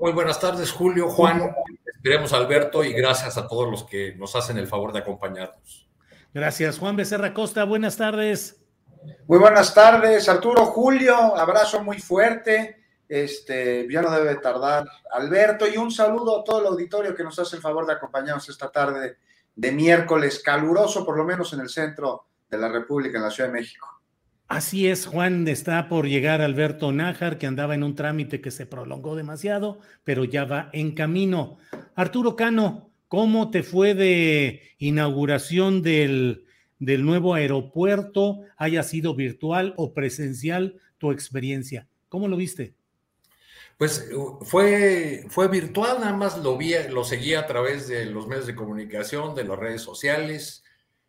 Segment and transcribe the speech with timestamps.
[0.00, 1.54] Muy buenas tardes, Julio, Juan.
[1.86, 5.88] Esperemos, Alberto, y gracias a todos los que nos hacen el favor de acompañarnos.
[6.34, 7.64] Gracias, Juan Becerra Costa.
[7.64, 8.60] Buenas tardes.
[9.26, 11.36] Muy buenas tardes, Arturo, Julio.
[11.36, 12.84] Abrazo muy fuerte.
[13.08, 17.38] Este, ya no debe tardar Alberto y un saludo a todo el auditorio que nos
[17.38, 19.18] hace el favor de acompañarnos esta tarde
[19.54, 23.48] de miércoles caluroso, por lo menos en el centro de la República, en la Ciudad
[23.48, 23.95] de México.
[24.48, 28.64] Así es, Juan, está por llegar Alberto Nájar, que andaba en un trámite que se
[28.64, 31.58] prolongó demasiado, pero ya va en camino.
[31.96, 36.46] Arturo Cano, ¿cómo te fue de inauguración del,
[36.78, 41.88] del nuevo aeropuerto, haya sido virtual o presencial tu experiencia?
[42.08, 42.74] ¿Cómo lo viste?
[43.76, 44.08] Pues
[44.42, 48.54] fue, fue virtual, nada más lo vi, lo seguí a través de los medios de
[48.54, 50.62] comunicación, de las redes sociales.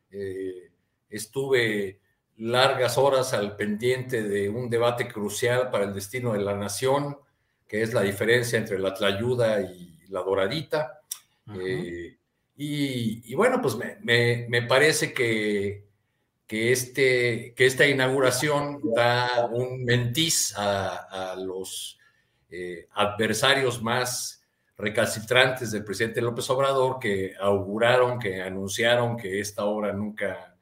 [0.09, 0.71] Eh,
[1.09, 1.99] estuve
[2.37, 7.17] largas horas al pendiente de un debate crucial para el destino de la nación,
[7.67, 11.01] que es la diferencia entre la tlayuda y la doradita.
[11.59, 12.17] Eh,
[12.55, 15.85] y, y, bueno, pues me, me, me parece que,
[16.45, 21.99] que, este, que esta inauguración da un mentiz a, a los
[22.49, 24.43] eh, adversarios más
[24.77, 30.56] recalcitrantes del presidente López Obrador, que auguraron, que anunciaron que esta obra nunca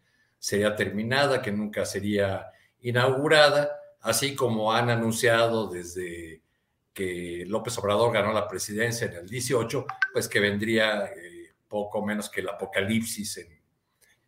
[0.45, 2.51] sería terminada, que nunca sería
[2.81, 6.43] inaugurada, así como han anunciado desde
[6.93, 12.29] que López Obrador ganó la presidencia en el 18, pues que vendría eh, poco menos
[12.29, 13.59] que el apocalipsis en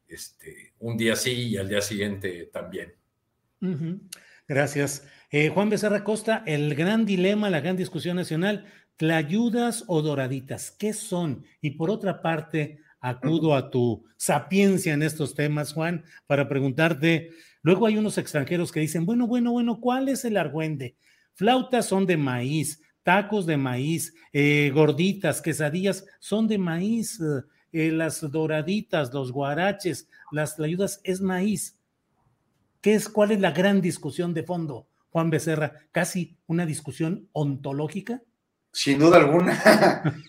[0.08, 2.96] este, un día sí y al día siguiente también.
[4.48, 5.08] Gracias.
[5.30, 10.72] Eh, Juan Becerra Costa, el gran dilema, la gran discusión nacional, ¿tlayudas o doraditas?
[10.72, 11.46] ¿Qué son?
[11.62, 12.80] Y por otra parte,
[13.10, 17.30] acudo a tu sapiencia en estos temas, Juan, para preguntarte,
[17.62, 20.96] luego hay unos extranjeros que dicen, bueno, bueno, bueno, ¿cuál es el argüende?
[21.34, 27.20] Flautas son de maíz, tacos de maíz, eh, gorditas, quesadillas son de maíz,
[27.72, 31.80] eh, las doraditas, los guaraches, las ayudas es maíz.
[32.82, 35.74] ¿Qué es, ¿Cuál es la gran discusión de fondo, Juan Becerra?
[35.92, 38.22] ¿Casi una discusión ontológica?
[38.78, 39.60] Sin duda alguna,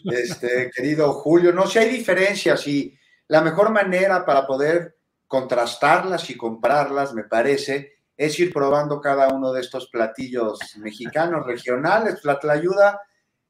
[0.06, 1.52] este, querido Julio.
[1.52, 7.98] No, si hay diferencias y la mejor manera para poder contrastarlas y comprarlas, me parece,
[8.16, 12.24] es ir probando cada uno de estos platillos mexicanos, regionales.
[12.24, 13.02] La tlayuda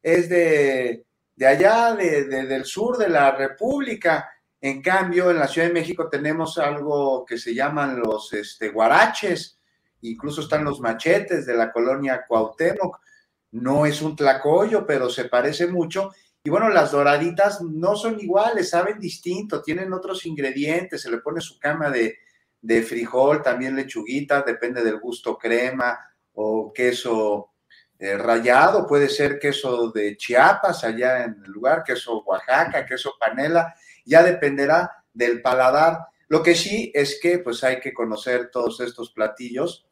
[0.02, 4.28] es de, de allá, de, de, del sur de la República.
[4.60, 9.60] En cambio, en la Ciudad de México tenemos algo que se llaman los este, guaraches,
[10.00, 12.98] incluso están los machetes de la colonia Cuauhtémoc
[13.52, 16.10] no es un tlacoyo, pero se parece mucho.
[16.42, 21.40] Y bueno, las doraditas no son iguales, saben distinto, tienen otros ingredientes, se le pone
[21.40, 22.18] su cama de,
[22.60, 25.98] de frijol, también lechuguita, depende del gusto crema
[26.32, 27.52] o queso
[27.98, 33.74] eh, rallado, puede ser queso de Chiapas allá en el lugar, queso Oaxaca, queso panela,
[34.04, 36.06] ya dependerá del paladar.
[36.28, 39.87] Lo que sí es que pues hay que conocer todos estos platillos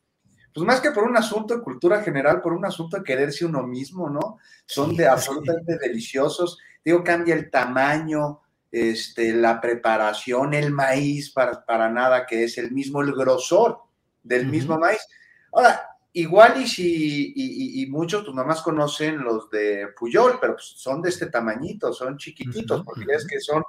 [0.56, 3.66] pues más que por un asunto de cultura general, por un asunto de quererse uno
[3.66, 4.38] mismo, ¿no?
[4.64, 6.58] Son de absolutamente deliciosos.
[6.82, 12.72] Digo, cambia el tamaño, este, la preparación, el maíz, para, para nada que es el
[12.72, 13.80] mismo, el grosor
[14.22, 14.50] del uh -huh.
[14.50, 15.06] mismo maíz.
[15.52, 20.72] Ahora, igual y si, y, y, muchos, pues nomás conocen los de Puyol, pero pues
[20.78, 22.86] son de este tamañito, son chiquititos, uh -huh.
[22.86, 23.62] porque es que son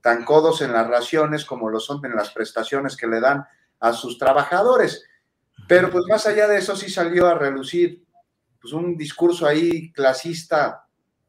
[0.00, 3.44] tan codos en las raciones como lo son en las prestaciones que le dan
[3.78, 5.04] a sus trabajadores.
[5.68, 8.04] Pero pues más allá de eso sí salió a relucir
[8.60, 10.84] pues un discurso ahí clasista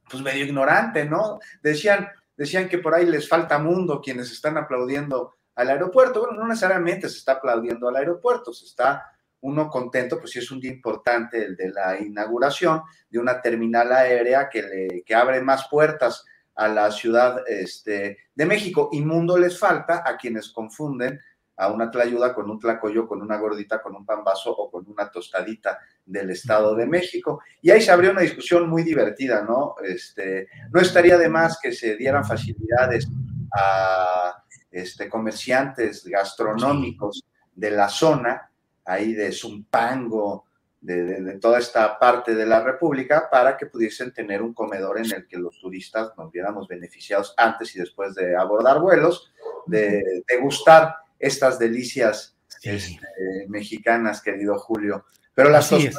[0.10, 1.39] pues medio ignorante, ¿no?
[1.62, 6.22] Decían, decían que por ahí les falta mundo quienes están aplaudiendo al aeropuerto.
[6.22, 9.06] Bueno, no necesariamente se está aplaudiendo al aeropuerto, se está
[9.42, 13.92] uno contento, pues sí es un día importante el de la inauguración de una terminal
[13.92, 16.25] aérea que, le, que abre más puertas
[16.56, 18.89] a la Ciudad este, de México.
[18.92, 21.19] Y mundo les falta a quienes confunden
[21.62, 25.12] a una tlayuda con un tlacoyo, con una gordita, con un pambazo o con una
[25.12, 27.40] tostadita del Estado de México.
[27.62, 29.75] Y ahí se abrió una discusión muy divertida, ¿no?
[29.84, 33.08] Este, no estaría de más que se dieran facilidades
[33.54, 37.24] a este, comerciantes gastronómicos
[37.54, 38.50] de la zona,
[38.84, 40.46] ahí de Zumpango,
[40.81, 45.28] de, toda esta parte de la República, para que pudiesen tener un comedor en el
[45.28, 49.31] que los turistas nos viéramos beneficiados antes y después de abordar vuelos,
[49.68, 53.00] de degustar estas delicias este,
[53.48, 55.06] mexicanas, querido Julio.
[55.34, 55.90] Pero las ¿sí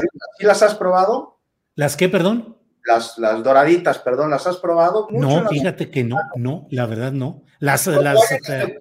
[0.41, 1.41] las has probado?
[1.75, 2.59] ¿Las qué, perdón?
[2.85, 5.07] Las, las doraditas, perdón, ¿las has probado?
[5.11, 7.45] no, fíjate que no, no, la verdad no.
[7.61, 8.19] Las, las,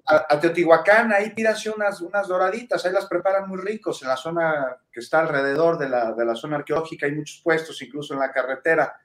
[0.07, 4.75] a, Teotihuacán, ahí pídanse unas, unas doraditas, ahí las preparan muy ricos en la zona
[4.91, 8.31] que está alrededor de la, de la zona arqueológica, hay muchos puestos, incluso en la
[8.31, 8.95] carretera.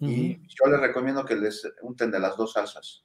[0.00, 3.04] Y yo les recomiendo que les unten de las dos salsas.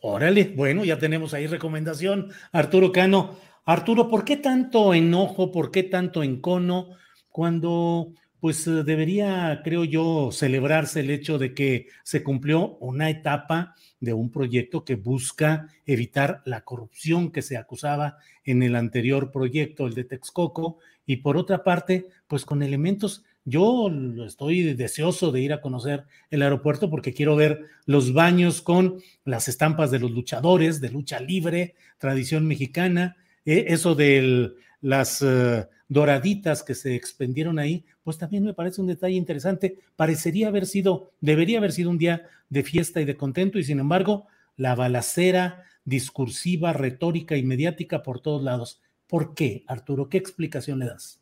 [0.00, 2.32] Órale, bueno, ya tenemos ahí recomendación.
[2.50, 3.36] Arturo Cano.
[3.64, 6.88] Arturo, ¿por qué tanto enojo, por qué tanto encono
[7.28, 8.12] cuando
[8.42, 14.32] pues debería, creo yo, celebrarse el hecho de que se cumplió una etapa de un
[14.32, 20.02] proyecto que busca evitar la corrupción que se acusaba en el anterior proyecto, el de
[20.02, 23.90] Texcoco, y por otra parte, pues con elementos, yo
[24.24, 29.48] estoy deseoso de ir a conocer el aeropuerto porque quiero ver los baños con las
[29.48, 36.62] estampas de los luchadores, de lucha libre, tradición mexicana, eh, eso de las eh, doraditas
[36.62, 39.78] que se expendieron ahí, pues también me parece un detalle interesante.
[39.96, 43.80] Parecería haber sido, debería haber sido un día de fiesta y de contento, y sin
[43.80, 48.80] embargo, la balacera discursiva, retórica y mediática por todos lados.
[49.06, 50.08] ¿Por qué, Arturo?
[50.08, 51.21] ¿Qué explicación le das?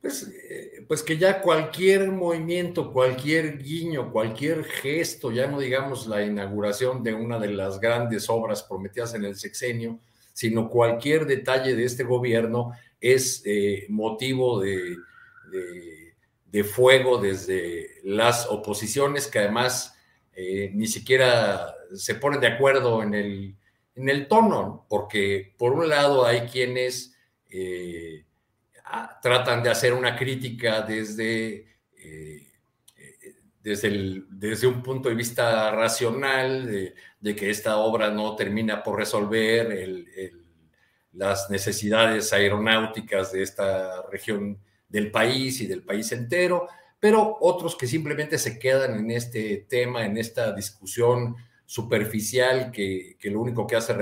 [0.00, 6.24] Pues, eh, pues que ya cualquier movimiento, cualquier guiño, cualquier gesto, ya no digamos la
[6.24, 9.98] inauguración de una de las grandes obras prometidas en el sexenio,
[10.32, 14.96] sino cualquier detalle de este gobierno es eh, motivo de,
[16.46, 19.96] de, fuego desde las oposiciones que además
[20.32, 23.56] eh, ni siquiera se ponen de acuerdo en el,
[23.96, 27.16] en el tono, porque por un lado hay quienes
[29.22, 31.66] tratan de hacer una crítica desde,
[33.62, 40.06] desde, desde, un punto de vista racional, de, que esta obra no termina por resolver
[41.12, 44.58] las necesidades aeronáuticas de esta región
[44.88, 46.68] del país y del país entero,
[47.00, 53.40] pero otros que simplemente se quedan en este tema, en esta discusión superficial que, lo
[53.40, 53.94] único que hace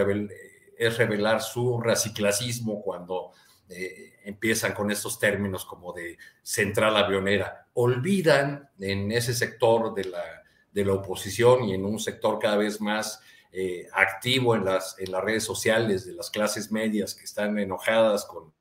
[0.79, 3.33] es revelar su raciclasismo cuando
[3.69, 7.69] eh, empiezan con estos términos como de central avionera.
[7.75, 10.43] Olvidan en ese sector de la,
[10.73, 13.21] de la oposición y en un sector cada vez más
[13.53, 18.25] eh, activo en las, en las redes sociales de las clases medias que están enojadas
[18.25, 18.53] con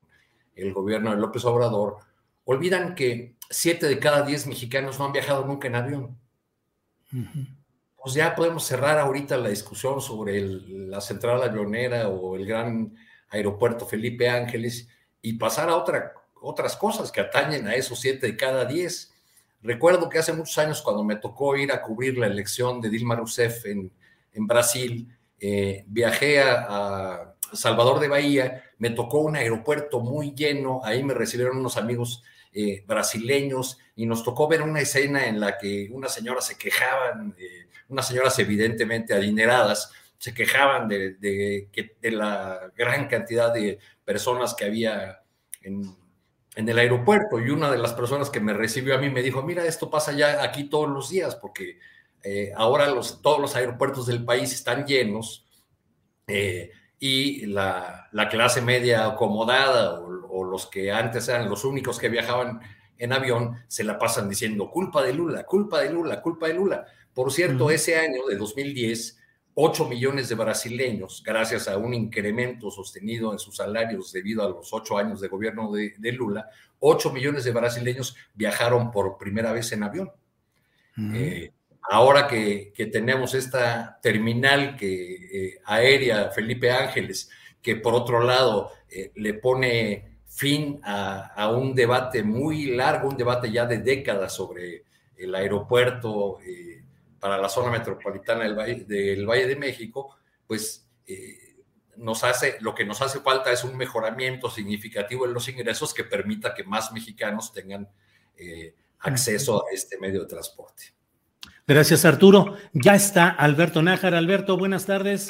[0.56, 1.98] el gobierno de López Obrador,
[2.44, 6.20] olvidan que siete de cada diez mexicanos no han viajado nunca en avión.
[8.04, 12.96] Pues ya podemos cerrar ahorita la discusión sobre la central avionera o el gran
[13.30, 14.88] aeropuerto Felipe Ángeles
[15.26, 19.12] y pasar a otra, otras cosas que atañen a esos siete de cada diez.
[19.64, 23.16] Recuerdo que hace muchos años cuando me tocó ir a cubrir la elección de Dilma
[23.16, 23.92] Rousseff en,
[24.34, 25.08] en Brasil,
[25.40, 31.58] eh, viajé a, Salvador de Bahía, me tocó un aeropuerto muy lleno, ahí me recibieron
[31.58, 36.46] unos amigos eh, brasileños y nos tocó ver una escena en la que unas señoras
[36.48, 37.36] se quejaban,
[37.88, 41.70] unas señoras evidentemente adineradas, se quejaban de, de,
[42.02, 45.24] la gran cantidad de personas que había
[45.62, 45.84] en,
[46.56, 47.40] en, el aeropuerto.
[47.40, 50.14] Y una de las personas que me recibió a mí me dijo, mira, esto pasa
[50.14, 51.80] ya aquí todos los días, porque
[52.28, 55.46] eh, ahora los, todos los aeropuertos del país están llenos
[56.26, 62.62] eh, y la, clase media acomodada o, los que antes eran los únicos que viajaban
[62.98, 66.86] en avión se la pasan diciendo culpa de Lula, culpa de Lula, culpa de Lula.
[67.14, 69.20] Por cierto, ese año de 2010,
[69.58, 74.72] 8 millones de brasileños, gracias a un incremento sostenido en sus salarios debido a los
[74.72, 79.84] 8 años de gobierno de, Lula, 8 millones de brasileños viajaron por primera vez en
[79.84, 80.12] avión.
[81.90, 87.30] Ahora que, tenemos esta terminal que, eh, aérea Felipe Ángeles,
[87.62, 93.52] que por otro lado eh, le pone fin a, un debate muy largo, un debate
[93.52, 94.84] ya de décadas sobre
[95.16, 96.84] el aeropuerto, eh,
[97.26, 100.16] para la zona metropolitana del Valle, del Valle de México,
[100.46, 101.56] pues eh,
[101.98, 106.04] nos hace, lo que nos hace falta es un mejoramiento significativo en los ingresos que
[106.04, 107.90] permita que más mexicanos tengan
[108.38, 110.94] eh, acceso a este medio de transporte.
[111.66, 112.58] Gracias, Arturo.
[112.74, 114.14] Ya está Alberto Nájar.
[114.14, 115.28] Alberto, buenas tardes.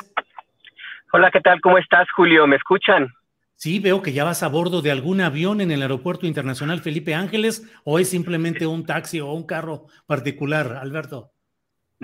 [1.13, 1.61] Hola, ¿qué tal?
[1.61, 2.45] ¿Cómo estás, Julio?
[2.45, 3.07] ¿Me escuchan?
[3.53, 7.15] Sí, veo que ya vas a bordo de algún avión en el Aeropuerto Internacional Felipe
[7.15, 11.31] Ángeles o es simplemente un taxi o un carro particular, Alberto.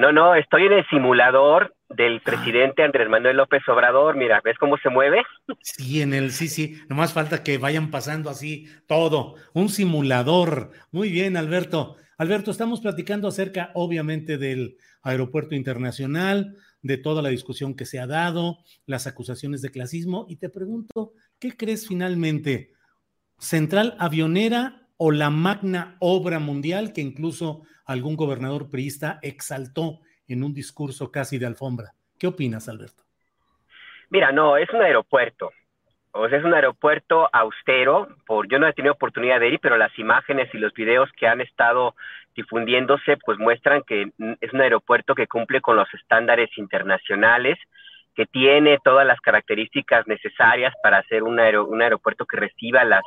[0.02, 2.22] No, no, estoy en el simulador del ah.
[2.26, 4.16] presidente Andrés Manuel López Obrador.
[4.16, 5.22] Mira, ¿ves cómo se mueve?
[5.62, 6.82] Sí, en el, sí, sí.
[6.90, 9.36] Nomás falta que vayan pasando así todo.
[9.54, 10.72] Un simulador.
[10.92, 11.98] Muy bien, Alberto.
[12.18, 18.08] Alberto, estamos platicando acerca, obviamente, del aeropuerto internacional, de toda la discusión que se ha
[18.08, 22.72] dado, las acusaciones de clasismo, y te pregunto, ¿qué crees finalmente?
[23.38, 30.54] ¿Central avionera o la magna obra mundial que incluso algún gobernador priista exaltó en un
[30.54, 31.94] discurso casi de alfombra?
[32.20, 33.02] ¿Qué opinas, Alberto?
[34.12, 35.50] Mira, no, es un aeropuerto.
[36.12, 38.10] O sea, es un aeropuerto austero.
[38.28, 41.26] Por, yo no he tenido oportunidad de ir, pero las imágenes y los videos que
[41.26, 41.96] han estado
[42.36, 47.58] difundiéndose, pues muestran que es un aeropuerto que cumple con los estándares internacionales,
[48.14, 53.02] que tiene todas las características necesarias para ser un, un aeropuerto que reciba las,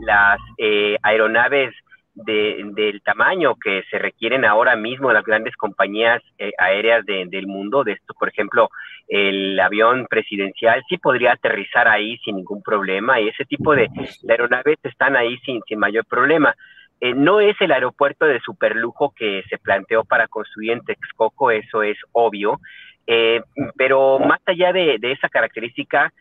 [0.00, 1.74] las eh, aeronaves
[2.14, 7.84] del tamaño que se requieren ahora mismo las grandes compañías eh, aéreas del mundo.
[7.84, 8.68] De esto, por ejemplo,
[9.08, 13.88] el avión presidencial sí podría aterrizar ahí sin ningún problema y ese tipo de,
[14.28, 16.54] aeronaves están ahí sin, sin mayor problema.
[17.00, 21.82] Eh, no es el aeropuerto de superlujo que se planteó para construir en Texcoco, eso
[21.82, 22.60] es obvio,
[23.06, 23.40] eh,
[23.76, 26.12] pero más allá de, esa característica,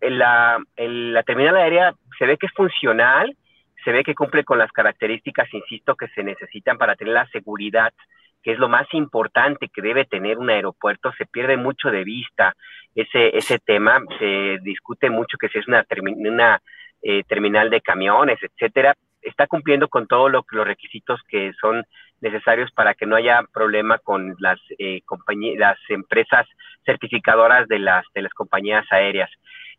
[0.00, 3.36] la, la terminal aérea se ve que es funcional,
[3.84, 7.92] se ve que cumple con las características, insisto, que se necesitan para tener la seguridad,
[8.42, 11.12] que es lo más importante que debe tener un aeropuerto.
[11.16, 12.54] Se pierde mucho de vista
[12.94, 15.84] ese, ese tema, se discute mucho que si es una,
[16.16, 16.60] una
[17.02, 18.94] eh, terminal de camiones, etcétera.
[19.22, 21.84] Está cumpliendo con todos lo, los requisitos que son
[22.20, 25.02] necesarios para que no haya problema con las eh,
[25.56, 26.46] las empresas
[26.84, 29.30] certificadoras de las de las compañías aéreas.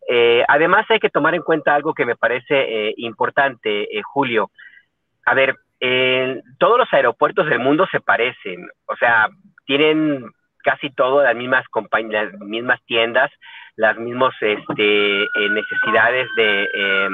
[0.08, 4.52] Eh, además, hay que tomar en cuenta algo que me parece eh, importante, eh, Julio.
[5.26, 5.56] A ver,
[6.60, 9.30] todos los aeropuertos del mundo se parecen, o sea,
[9.66, 10.30] tienen
[10.64, 13.32] casi todas las mismas compañías, las mismas tiendas,
[13.78, 17.10] las mismas este, necesidades de,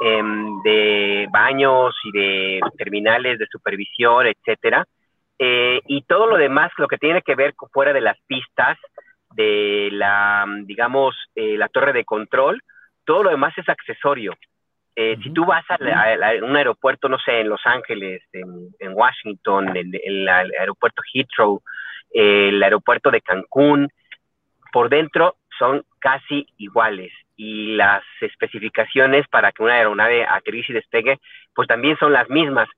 [0.00, 4.84] em, de baños y de terminales de supervisión, etcétera.
[5.38, 8.78] y todo lo demás, lo que tiene que ver fuera de las pistas,
[9.34, 12.60] de la, digamos, eh, la torre de control,
[13.04, 14.34] todo lo demás es accesorio.
[14.94, 15.78] Eh, si tú vas a,
[16.44, 21.62] un aeropuerto, no sé, en Los Ángeles, en, Washington, en, el aeropuerto Heathrow,
[22.10, 23.88] el aeropuerto de Cancún,
[24.70, 31.18] por dentro son casi iguales y las especificaciones para que una aeronave aterrice y despegue,
[31.54, 32.68] pues también son las mismas.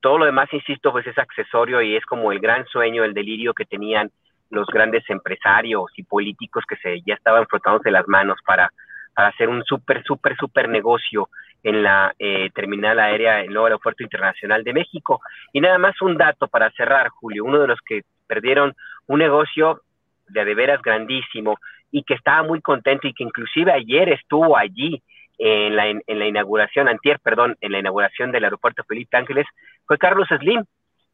[0.00, 3.54] Todo lo demás, insisto, pues es accesorio y es como el gran sueño, el delirio
[3.54, 4.10] que tenían
[4.50, 8.70] los grandes empresarios y políticos que se ya estaban frotándose las manos para,
[9.14, 11.28] para hacer un súper, súper, súper negocio
[11.62, 15.20] en la eh, terminal aérea, el nuevo aeropuerto internacional de México.
[15.52, 18.74] Y nada más un dato para cerrar, Julio, uno de los que perdieron
[19.06, 19.82] un negocio
[20.28, 21.58] de de veras grandísimo
[21.90, 25.02] y que estaba muy contento y que inclusive ayer estuvo allí
[25.38, 29.46] en la, en la inauguración, antier, perdón, en la inauguración del aeropuerto Felipe Ángeles,
[29.86, 30.64] fue Carlos Slim,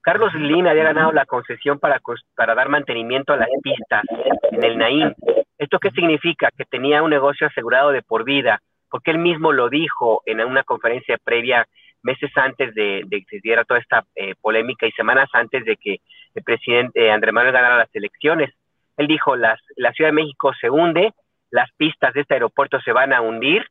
[0.07, 2.01] Carlos Slim había ganado la concesión para,
[2.37, 4.05] para dar mantenimiento a las pistas
[4.53, 5.13] en el Naim.
[5.59, 6.49] ¿Esto qué significa?
[6.57, 10.63] Que tenía un negocio asegurado de por vida, porque él mismo lo dijo en una
[10.63, 11.67] conferencia previa
[12.05, 15.99] meses antes de, que se diera toda esta eh, polémica y semanas antes de que
[16.37, 18.55] el presidente Andrés Manuel ganara las elecciones.
[18.97, 21.13] Él dijo, las, la Ciudad de México se hunde,
[21.51, 23.67] las pistas de este aeropuerto se van a hundir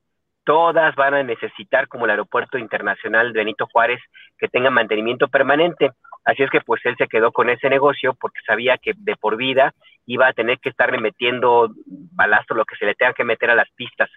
[0.45, 3.99] todas van a necesitar, como el Aeropuerto Internacional Benito Juárez,
[4.37, 5.91] que tenga mantenimiento permanente.
[6.23, 9.35] Así es que pues él se quedó con ese negocio porque sabía que de por
[9.37, 9.73] vida
[10.05, 13.55] iba a tener que estarle metiendo balastro, lo que se le tenga que meter a
[13.55, 14.09] las pistas.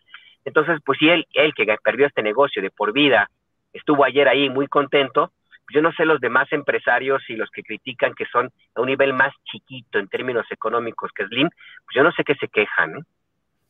[0.45, 3.29] Entonces, pues si él, él que perdió este negocio de por vida,
[3.73, 5.33] estuvo ayer ahí muy contento,
[5.75, 9.13] yo no sé los demás empresarios y los que critican que son a un nivel
[9.13, 13.07] más chiquito en términos económicos que Slim, pues yo no sé qué se quejan.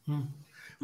[0.07, 0.23] Mm.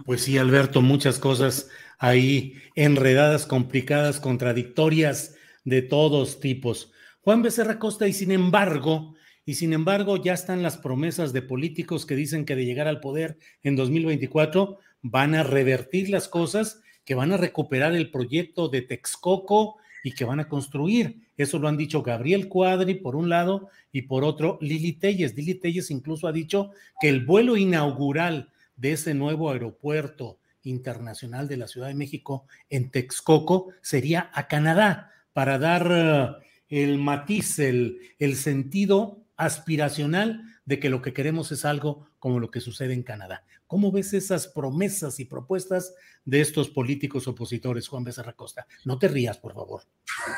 [0.05, 6.93] Pues sí, Alberto, muchas cosas ahí enredadas, complicadas, contradictorias de todos tipos.
[7.21, 9.15] Juan Becerra Costa, y sin embargo,
[9.47, 13.01] y sin embargo, ya están las promesas de políticos que dicen que de llegar al
[13.01, 18.83] poder en 2024 van a revertir las cosas, que van a recuperar el proyecto de
[18.83, 21.27] Texcoco y que van a construir.
[21.37, 25.35] Eso lo han dicho Gabriel Cuadri por un lado y por otro Lili Telles.
[25.35, 26.71] Lili Telles incluso ha dicho
[27.01, 32.91] que el vuelo inaugural de ese nuevo aeropuerto internacional de la Ciudad de México en
[32.91, 36.29] Texcoco sería a Canadá para dar eh,
[36.69, 42.51] el matiz, el, el sentido aspiracional de que lo que queremos es algo como lo
[42.51, 43.45] que sucede en Canadá.
[43.75, 48.69] ¿Cómo ves esas promesas y propuestas de estos políticos opositores, Juan Becerra Costa?
[48.85, 49.83] No te rías, por favor.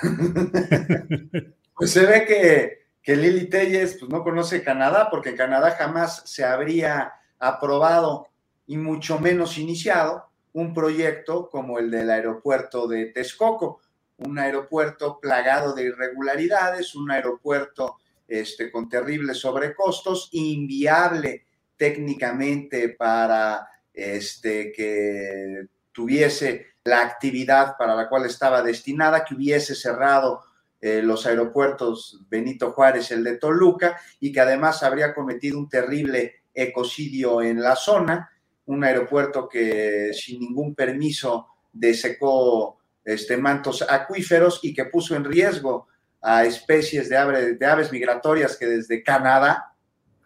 [1.77, 6.47] pues se ve que, que Lili Telles pues, no conoce Canadá, porque Canadá jamás se
[6.47, 8.29] habría aprobado
[8.67, 13.83] y mucho menos iniciado un proyecto como el del aeropuerto de Texcoco,
[14.17, 21.46] un aeropuerto plagado de irregularidades, un aeropuerto este, con terribles sobrecostos, inviable
[21.77, 30.43] técnicamente para este, que tuviese la actividad para la cual estaba destinada, que hubiese cerrado
[30.81, 36.43] eh, los aeropuertos Benito Juárez, el de Toluca, y que además habría cometido un terrible
[36.55, 38.31] ecocidio en la zona,
[38.67, 45.89] un aeropuerto que sin ningún permiso desecó este, mantos acuíferos y que puso en riesgo
[46.21, 49.75] a especies de, de aves migratorias que desde Canadá,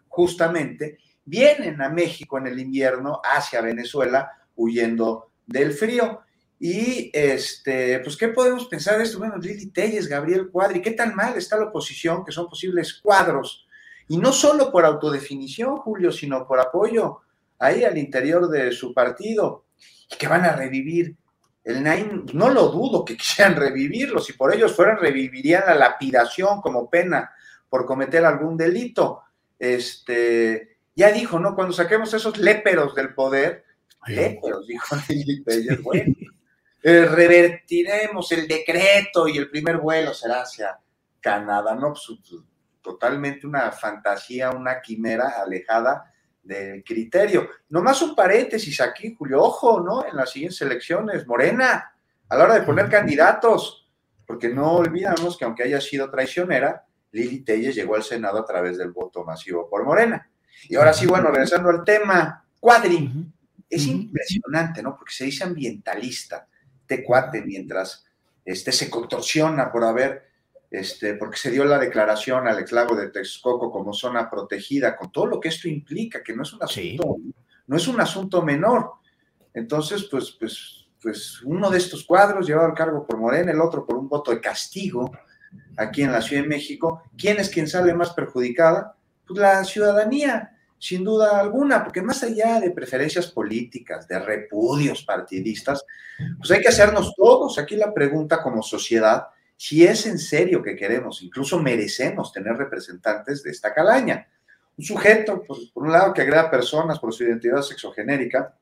[0.07, 6.21] justamente, vienen a México en el invierno hacia Venezuela huyendo del frío.
[6.59, 9.17] Y este, pues, ¿qué podemos pensar de esto?
[9.17, 12.23] Bueno, Lili Telles, Gabriel Cuadri, ¿qué tan mal está la oposición?
[12.23, 13.67] Que son posibles cuadros.
[14.07, 17.21] Y no solo por autodefinición, Julio, sino por apoyo
[17.57, 19.65] ahí al interior de su partido.
[20.11, 21.15] Y que van a revivir
[21.63, 26.61] el Naim, no lo dudo que quisieran revivirlo, si por ellos fueran, revivirían la lapidación
[26.61, 27.31] como pena
[27.69, 29.21] por cometer algún delito.
[29.57, 31.55] Este, ya dijo, ¿no?
[31.55, 33.65] Cuando saquemos esos léperos del poder,
[34.07, 34.95] léperos, dijo
[35.83, 36.13] bueno,
[36.83, 40.79] eh, revertiremos el decreto y el primer vuelo será hacia
[41.19, 41.89] Canadá, ¿no?
[41.93, 42.41] Pues, pues,
[42.81, 47.47] totalmente una fantasía, una quimera alejada del criterio.
[47.69, 50.05] Nomás un paréntesis aquí, Julio, ojo, ¿no?
[50.05, 51.93] En las siguientes elecciones, Morena,
[52.27, 53.87] a la hora de poner candidatos,
[54.25, 58.77] porque no olvidamos que aunque haya sido traicionera, Lili Telles llegó al Senado a través
[58.77, 60.30] del voto masivo por Morena.
[60.69, 63.31] Y ahora sí, bueno, regresando al tema, Cuadri,
[63.69, 64.95] es impresionante, ¿no?
[64.95, 66.47] Porque se dice ambientalista,
[66.85, 68.05] te cuate, mientras
[68.43, 70.27] este, se contorsiona por haber,
[70.69, 75.25] este, porque se dio la declaración al esclavo de Texcoco como zona protegida, con todo
[75.25, 77.17] lo que esto implica, que no es un asunto,
[77.67, 78.91] no es un asunto menor.
[79.53, 83.85] Entonces, pues, pues, pues uno de estos cuadros llevado al cargo por Morena, el otro
[83.85, 85.11] por un voto de castigo
[85.77, 87.03] aquí en la Ciudad de México.
[87.17, 88.95] ¿Quién es quien sale más perjudicada?
[89.35, 95.85] La ciudadanía, sin duda alguna, porque más allá de preferencias políticas, de repudios partidistas,
[96.37, 100.75] pues hay que hacernos todos aquí la pregunta como sociedad, si es en serio que
[100.75, 104.27] queremos, incluso merecemos tener representantes de esta calaña.
[104.75, 108.55] Un sujeto, pues, por un lado, que agrega personas por su identidad sexogenérica,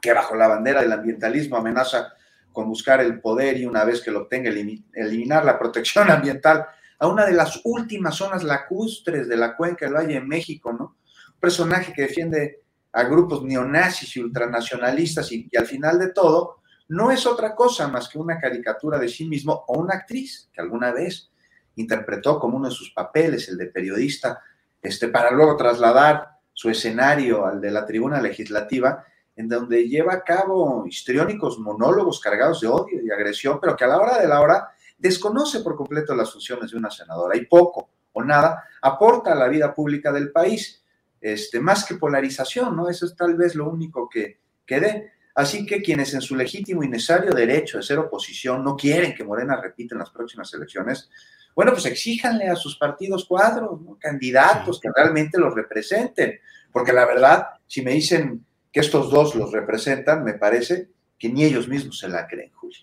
[0.00, 2.14] que bajo la bandera del ambientalismo amenaza
[2.52, 6.66] con buscar el poder y una vez que lo obtenga eliminar la protección ambiental
[7.00, 10.96] a una de las últimas zonas lacustres de la cuenca del Valle de México, ¿no?
[11.34, 12.60] Un personaje que defiende
[12.92, 16.58] a grupos neonazis y ultranacionalistas y, al final de todo
[16.88, 20.60] no es otra cosa más que una caricatura de sí mismo o una actriz que
[20.60, 21.30] alguna vez
[21.76, 24.42] interpretó como uno de sus papeles, el de periodista,
[24.82, 29.04] este, para luego trasladar su escenario al de la tribuna legislativa,
[29.36, 33.88] en donde lleva a cabo histriónicos monólogos cargados de odio y agresión, pero que a
[33.88, 37.90] la hora de la hora desconoce por completo las funciones de una senadora y poco
[38.12, 40.82] o nada aporta a la vida pública del país,
[41.20, 42.88] este, más que polarización, ¿no?
[42.88, 45.12] Eso es tal vez lo único que, quede.
[45.34, 49.24] Así que quienes en su legítimo y necesario derecho de ser oposición no quieren que
[49.24, 51.10] Morena repita en las próximas elecciones,
[51.54, 56.38] bueno, pues exíjanle a sus partidos cuadros, candidatos que realmente los representen,
[56.72, 61.44] porque la verdad, si me dicen que estos dos los representan, me parece que ni
[61.44, 62.78] ellos mismos se la creen, Julio.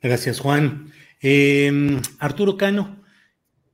[0.00, 0.92] Gracias, Juan.
[1.28, 3.02] Em, Arturo Cano,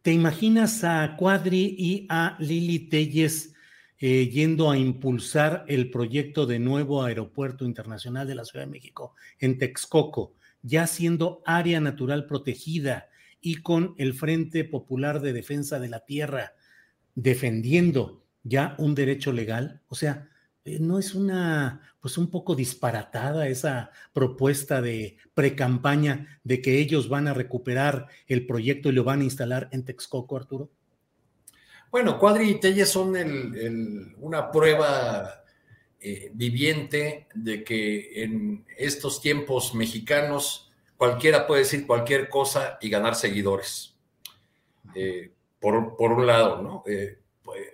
[0.00, 3.52] ¿te imaginas a Cuadri y a Lili Telles
[3.98, 9.16] eh, yendo a impulsar el proyecto de nuevo aeropuerto internacional de la Ciudad de México
[9.38, 13.10] en Texcoco, ya siendo área natural protegida
[13.42, 16.54] y con el Frente Popular de Defensa de la Tierra
[17.14, 19.82] defendiendo ya un derecho legal?
[19.88, 20.30] O sea,
[20.64, 27.28] ¿no es una, pues un poco disparatada esa propuesta de pre-campaña de que ellos van
[27.28, 30.70] a recuperar el proyecto y lo van a instalar en Texcoco, Arturo?
[31.90, 33.14] Bueno, Cuadri y Telles son
[34.18, 35.44] una prueba
[36.00, 43.14] eh, viviente de que en estos tiempos mexicanos cualquiera puede decir cualquier cosa y ganar
[43.14, 43.94] seguidores.
[44.94, 46.82] Eh, por, un lado, ¿no?
[46.86, 47.18] Eh,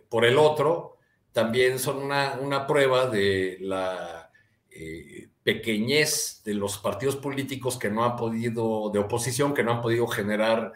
[0.09, 0.98] por el otro,
[1.33, 4.31] también son una, prueba de la
[4.71, 9.83] eh, pequeñez de los partidos políticos que no han podido, de oposición, que no han
[9.83, 10.73] podido generar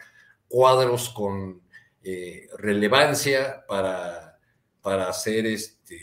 [0.49, 1.63] cuadros con
[2.59, 4.37] relevancia para,
[4.81, 5.99] para hacer este,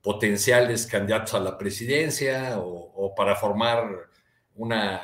[0.00, 4.08] potenciales candidatos a la presidencia o para formar
[4.54, 5.00] una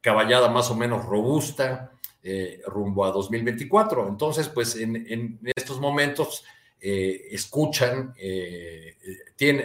[0.00, 4.08] caballada más o menos robusta eh, rumbo a 2024.
[4.08, 6.44] Entonces, pues en, estos momentos
[6.80, 8.96] eh, escuchan, eh,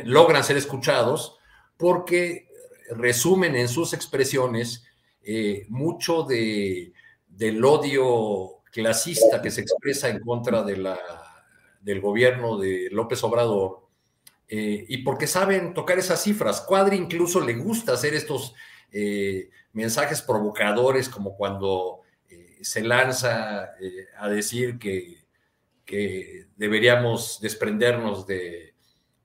[0.06, 1.38] logran ser escuchados
[1.78, 2.48] porque
[2.92, 4.86] resumen en sus expresiones
[5.70, 6.92] mucho de,
[7.28, 13.88] del odio clasista que se expresa en contra del gobierno de López Obrador.
[14.48, 16.62] y porque saben tocar esas cifras.
[16.62, 18.54] Cuadri incluso le gusta hacer estos
[19.74, 25.23] mensajes provocadores como cuando eh, se lanza eh, a decir que,
[25.86, 28.74] que, deberíamos desprendernos de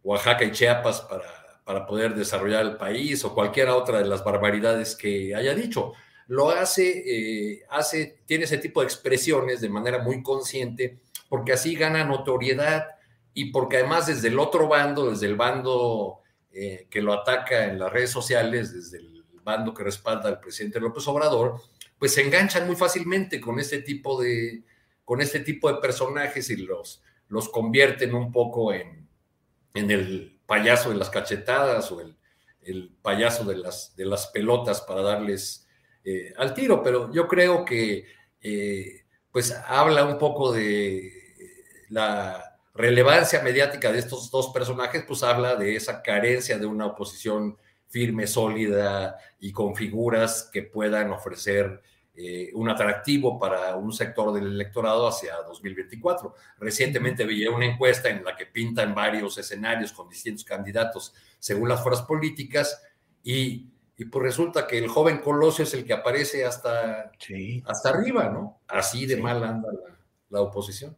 [0.03, 4.97] Oaxaca y Chiapas para, para, poder desarrollar el país o cualquiera otra de las barbaridades
[4.97, 5.93] que haya dicho.
[6.27, 11.75] Lo hace, eh, hace, tiene ese tipo de expresiones de manera muy consciente porque así
[11.75, 12.87] gana notoriedad
[13.35, 16.21] y porque además desde el otro bando, desde el bando
[16.91, 21.07] que lo ataca en las redes sociales, desde el bando que respalda al presidente López
[21.07, 21.61] Obrador,
[21.99, 24.63] pues se enganchan muy fácilmente con este tipo de,
[25.09, 29.09] con este tipo de personajes y los, los convierten un poco en,
[29.73, 32.15] en el payaso de las cachetadas o el,
[32.61, 35.67] el payaso de las, de las pelotas para darles
[36.05, 36.83] eh, al tiro.
[36.83, 38.05] Pero yo creo que
[38.43, 41.11] eh, pues habla un poco de
[41.89, 47.57] la relevancia mediática de estos dos personajes, pues habla de esa carencia de una oposición
[47.87, 51.81] firme, sólida y con figuras que puedan ofrecer
[52.21, 56.35] eh, un atractivo para un sector del electorado hacia 2024.
[56.59, 61.83] Recientemente vi una encuesta en la que pintan varios escenarios con distintos candidatos según las
[61.83, 62.83] fuerzas políticas
[63.23, 63.69] y,
[64.11, 67.13] pues resulta que el joven Colosio es el que aparece hasta,
[67.65, 68.61] hasta arriba, ¿no?
[68.69, 69.69] Así de mal anda
[70.31, 70.97] la, oposición.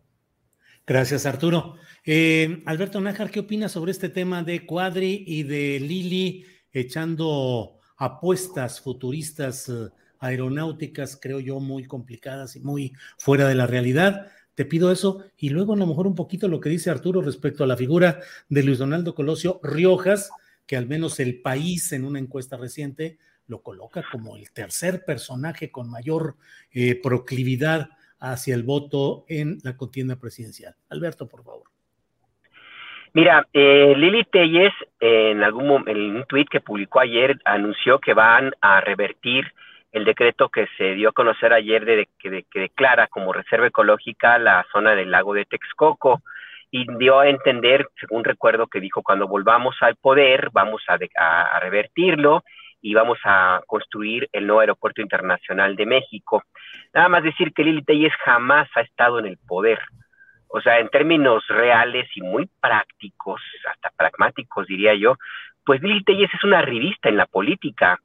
[0.86, 1.76] Gracias, Arturo.
[2.04, 6.46] Eh, Alberto Nájar, ¿qué opinas sobre este tema de Cuadri y de Lili?
[6.72, 9.88] echando apuestas futuristas eh,
[10.20, 14.30] aeronáuticas, creo yo, muy complicadas y muy fuera de la realidad.
[14.54, 17.64] Te pido eso y luego a lo mejor un poquito lo que dice Arturo respecto
[17.64, 20.30] a la figura de Luis Donaldo Colosio Riojas,
[20.66, 25.70] que al menos el país en una encuesta reciente lo coloca como el tercer personaje
[25.70, 26.36] con mayor
[26.72, 27.88] eh, proclividad
[28.20, 30.74] hacia el voto en la contienda presidencial.
[30.90, 31.64] Alberto, por favor.
[33.12, 38.52] Mira, eh, Lili Telles, en, algún, en un tuit que publicó ayer, anunció que van
[38.60, 39.52] a revertir
[39.92, 44.64] el decreto que se dio a conocer ayer de, que, declara como reserva ecológica la
[44.72, 46.22] zona del lago de Texcoco
[46.70, 51.60] y dio a entender, según recuerdo que dijo, cuando volvamos al poder vamos a, a,
[51.60, 52.44] revertirlo
[52.80, 56.44] y vamos a construir el nuevo aeropuerto internacional de México.
[56.94, 59.80] Nada más decir que Lili Telles jamás ha estado en el poder.
[60.48, 65.16] O sea, en términos reales y muy prácticos, hasta pragmáticos diría yo,
[65.64, 67.98] pues Lili Telles es una revista en la política.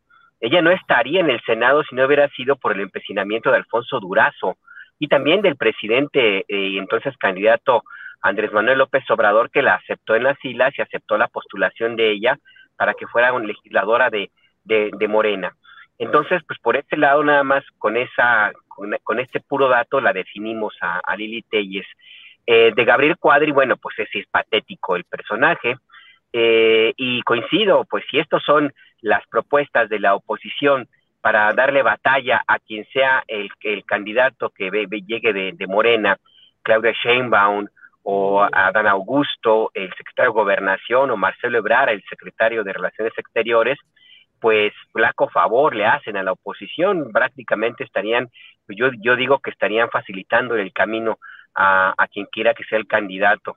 [0.46, 4.00] Ella no estaría en el Senado si no hubiera sido por el empecinamiento de Alfonso
[4.00, 4.58] Durazo
[5.00, 7.82] y también del presidente eh, y entonces candidato
[8.22, 12.12] Andrés Manuel López Obrador, que la aceptó en las filas y aceptó la postulación de
[12.12, 12.38] ella
[12.78, 14.30] para que fuera legisladora de,
[14.64, 15.56] de, Morena.
[15.98, 20.76] Entonces, pues por este lado, nada más con esa, con, este puro dato la definimos
[20.80, 21.88] a, a Lili Telles.
[22.46, 25.76] Eh, de Gabriel Cuadri, bueno, pues es, es patético el personaje.
[26.38, 30.86] Eh, y coincido, pues si estos son las propuestas de la oposición
[31.22, 34.70] para darle batalla a quien sea el, el candidato que
[35.08, 36.18] llegue de, Morena,
[36.62, 37.68] Claudia Sheinbaum
[38.04, 43.78] o Adán Augusto, el secretario de Gobernación, o Marcelo Ebrard, el secretario de Relaciones Exteriores,
[44.42, 48.28] pues flaco favor le hacen a la oposición, prácticamente estarían,
[48.68, 51.18] yo, yo digo que estarían facilitando el camino
[51.56, 53.56] a, quien quiera que sea el candidato.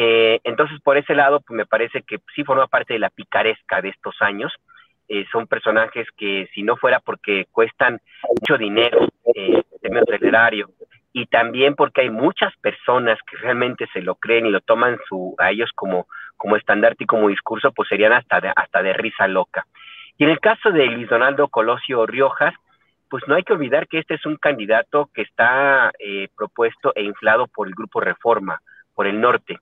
[0.00, 3.82] Eh, entonces, por ese lado, pues me parece que sí forma parte de la picaresca
[3.82, 4.52] de estos años.
[5.08, 10.64] Eh, son personajes que si no fuera porque cuestan mucho dinero eh, en
[11.12, 15.34] y también porque hay muchas personas que realmente se lo creen y lo toman su,
[15.36, 16.06] a ellos como,
[16.36, 19.66] como estandarte y como discurso, pues serían hasta de, hasta de risa loca.
[20.16, 22.54] Y en el caso de Luis Donaldo Colosio Riojas,
[23.10, 27.02] pues no hay que olvidar que este es un candidato que está eh, propuesto e
[27.02, 28.60] inflado por el grupo Reforma,
[28.94, 29.58] por el norte,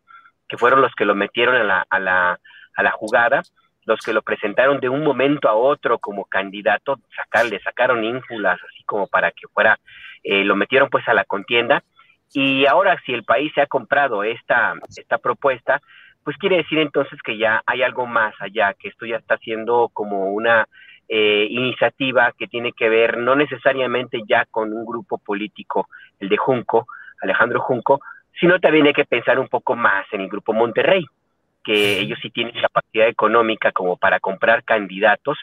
[0.49, 2.41] que fueron los que lo metieron a la, a la,
[2.77, 3.43] a la jugada
[3.87, 8.83] los que lo presentaron de un momento a otro como candidato, sacarle, sacaron ínfulas así
[8.85, 9.79] como para que fuera,
[10.23, 11.83] eh, lo metieron pues a la contienda.
[12.33, 15.81] Y ahora si el país se ha comprado esta, esta propuesta,
[16.25, 19.89] pues quiere decir entonces que ya hay algo más allá, que esto ya está siendo
[19.93, 20.67] como una
[21.09, 26.37] eh, iniciativa que tiene que ver no necesariamente ya con un grupo político, el de
[26.37, 26.89] Junco,
[27.23, 28.01] Alejandro Junco,
[28.41, 31.05] sino también hay que pensar un poco más en el grupo Monterrey,
[31.65, 35.39] que ellos sí tienen capacidad económica como para comprar candidatos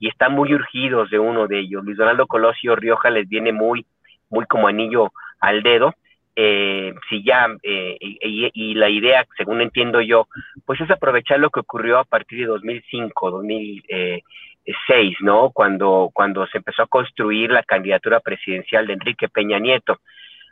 [0.00, 1.84] y están muy urgidos de uno de ellos.
[1.84, 3.86] Luis Donaldo Colosio Rioja les viene muy,
[4.30, 5.94] muy como anillo al dedo.
[6.34, 10.28] Eh, si ya, eh, y, la idea, según entiendo yo,
[10.64, 15.50] pues es aprovechar lo que ocurrió a partir de 2005, 2006, ¿no?
[15.50, 19.98] Cuando, cuando se empezó a construir la candidatura presidencial de Enrique Peña Nieto.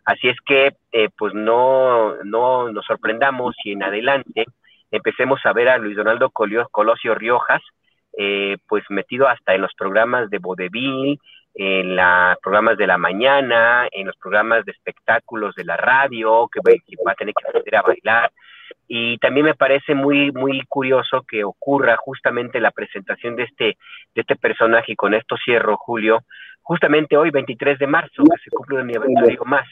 [0.07, 4.45] Así es que, eh, pues no, no nos sorprendamos si en adelante
[4.93, 7.61] empecemos a ver a Luis Donaldo Colosio Riojas,
[8.17, 11.21] eh, pues metido hasta en los programas de vodevil,
[11.55, 16.61] en los programas de la mañana, en los programas de espectáculos de la radio, que
[16.61, 18.33] va, a tener que aprender a bailar.
[18.89, 23.65] Y también me parece muy, muy curioso que ocurra justamente la presentación de este,
[24.15, 26.21] de este personaje, y con esto cierro, Julio,
[26.63, 29.67] justamente hoy, 23 de marzo, que se cumple un aniversario más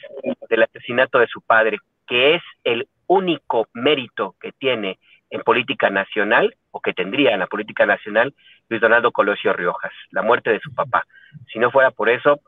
[0.49, 1.77] del asesinato de su padre,
[2.07, 7.47] que es el único mérito que tiene en política nacional, o que tendría en la
[7.47, 8.33] política nacional,
[8.69, 11.05] Luis Donaldo Colosio Riojas, la muerte de su papá.
[11.51, 12.41] Si no fuera por eso,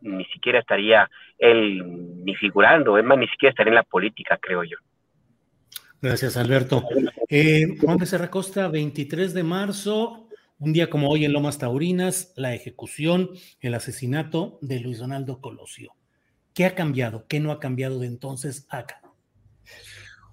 [0.00, 1.82] ni siquiera estaría él
[2.24, 4.76] ni figurando, es más, ni siquiera estaría en la política, creo yo.
[6.04, 6.84] Gracias, Alberto.
[7.30, 12.52] Eh, Juan Becerra Costa, 23 de marzo, un día como hoy en Lomas Taurinas, la
[12.52, 15.94] ejecución, el asesinato de Luis Donaldo Colosio.
[16.52, 17.24] ¿Qué ha cambiado?
[17.26, 19.00] ¿Qué no ha cambiado de entonces acá?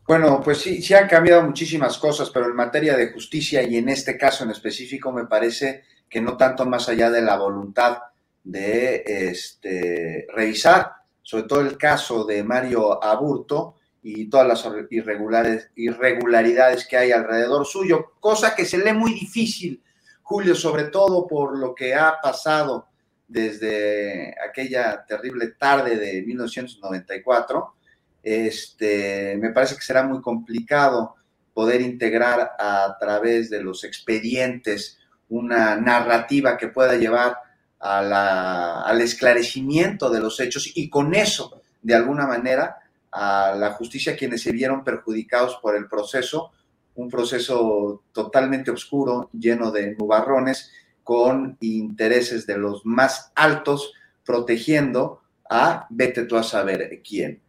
[0.05, 3.87] Bueno, pues sí, sí han cambiado muchísimas cosas, pero en materia de justicia y en
[3.87, 7.97] este caso en específico me parece que no tanto más allá de la voluntad
[8.43, 16.87] de este, revisar, sobre todo el caso de Mario Aburto y todas las irregulares, irregularidades
[16.87, 19.81] que hay alrededor suyo, cosa que se lee muy difícil,
[20.23, 22.87] Julio, sobre todo por lo que ha pasado
[23.27, 27.75] desde aquella terrible tarde de 1994
[28.23, 31.15] este, me parece que será muy complicado
[31.53, 37.37] poder integrar a través de los expedientes una narrativa que pueda llevar
[37.79, 42.77] al esclarecimiento de los hechos y con eso, de alguna manera,
[43.11, 46.51] a la justicia quienes se vieron perjudicados por el proceso,
[46.95, 50.71] un proceso totalmente oscuro, lleno de nubarrones,
[51.03, 53.93] con intereses de los más altos,
[54.23, 57.41] protegiendo a vete tú a saber quién.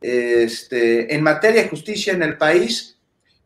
[0.00, 2.98] Este, en materia de justicia en el país,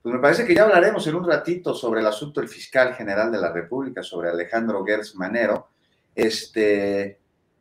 [0.02, 3.30] pues me parece que ya hablaremos en un ratito sobre el asunto del fiscal general
[3.30, 5.68] de la República, sobre Alejandro Gertz Manero.
[6.14, 7.18] Este,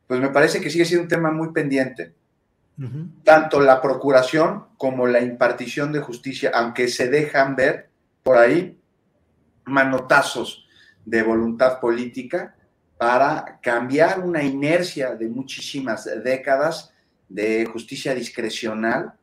[0.08, 2.13] pues me parece que sigue siendo un tema muy pendiente.
[3.24, 7.89] Tanto la procuración como la impartición de justicia, aunque se dejan ver
[8.24, 8.80] por ahí
[9.65, 10.65] manotazos
[11.06, 12.56] de voluntad política
[12.98, 16.94] para cambiar una inercia de muchísimas décadas
[17.28, 19.13] de justicia discrecional,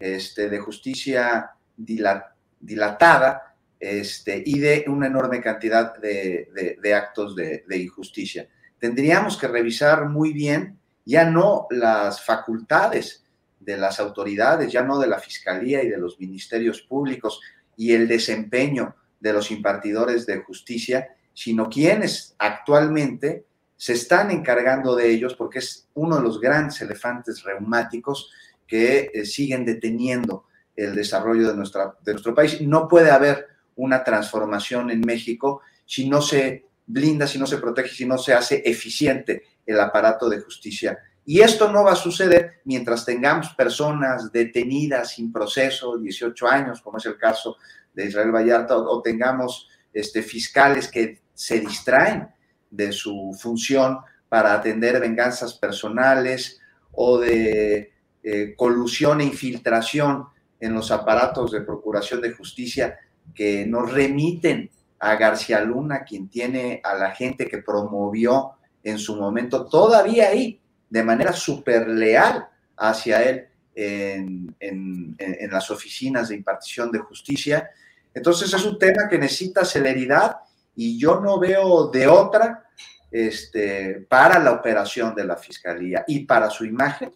[0.00, 8.48] este, de justicia dilatada este, y de una enorme cantidad de, actos de, injusticia.
[8.78, 10.79] Tendríamos que revisar muy bien
[11.10, 13.24] ya no las facultades
[13.58, 17.40] de las autoridades, ya no de la Fiscalía y de los ministerios públicos
[17.76, 23.44] y el desempeño de los impartidores de justicia, sino quienes actualmente
[23.76, 28.30] se están encargando de ellos porque es uno de los grandes elefantes reumáticos
[28.64, 30.44] que eh, siguen deteniendo
[30.76, 32.60] el desarrollo de, nuestra, de nuestro país.
[32.60, 37.88] No puede haber una transformación en México si no se blinda, si no se protege,
[37.88, 40.98] si no se hace eficiente el aparato de justicia.
[41.24, 46.98] Y esto no va a suceder mientras tengamos personas detenidas sin proceso, 18 años, como
[46.98, 47.56] es el caso
[47.94, 52.28] de Israel Vallarta, o, tengamos este, fiscales que se distraen
[52.70, 56.60] de su función para atender venganzas personales
[56.92, 60.26] o de eh, colusión e infiltración
[60.58, 62.98] en los aparatos de procuración de justicia
[63.34, 68.52] que nos remiten a García Luna, quien tiene a la gente que promovió
[68.82, 76.36] en su momento todavía ahí, de manera súper leal hacia él en, las oficinas de
[76.36, 77.70] impartición de justicia.
[78.14, 80.36] Entonces es un tema que necesita celeridad
[80.74, 82.68] y yo no veo de otra
[83.10, 87.12] este, para la operación de la fiscalía y para su imagen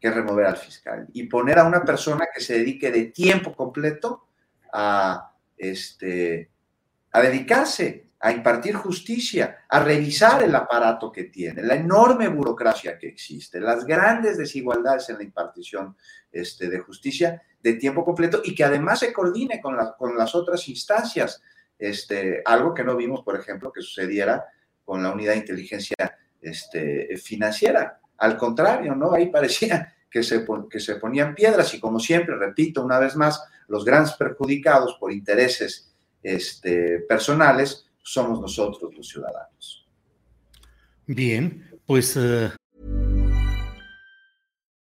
[0.00, 4.26] que remover al fiscal y poner a una persona que se dedique de tiempo completo
[4.72, 6.50] a, este,
[7.10, 13.06] a dedicarse a impartir justicia, a revisar el aparato que tiene, la enorme burocracia que
[13.06, 15.94] existe, las grandes desigualdades en la impartición
[16.32, 20.66] este, de justicia de tiempo completo y que además se coordine con, con las otras
[20.70, 21.42] instancias.
[21.78, 24.46] Este, algo que no vimos, por ejemplo, que sucediera
[24.86, 25.94] con la unidad de inteligencia
[26.40, 28.00] este, financiera.
[28.16, 29.12] Al contrario, ¿no?
[29.12, 33.44] Ahí parecía que se, que se ponían piedras y como siempre, repito una vez más,
[33.68, 39.88] los grandes perjudicados por intereses este, personales somos nosotros los ciudadanos.
[41.06, 42.16] Bien, pues...
[42.16, 42.50] Uh...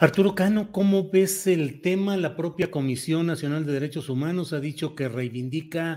[0.00, 2.16] Arturo Cano, ¿cómo ves el tema?
[2.16, 5.96] La propia Comisión Nacional de Derechos Humanos ha dicho que reivindica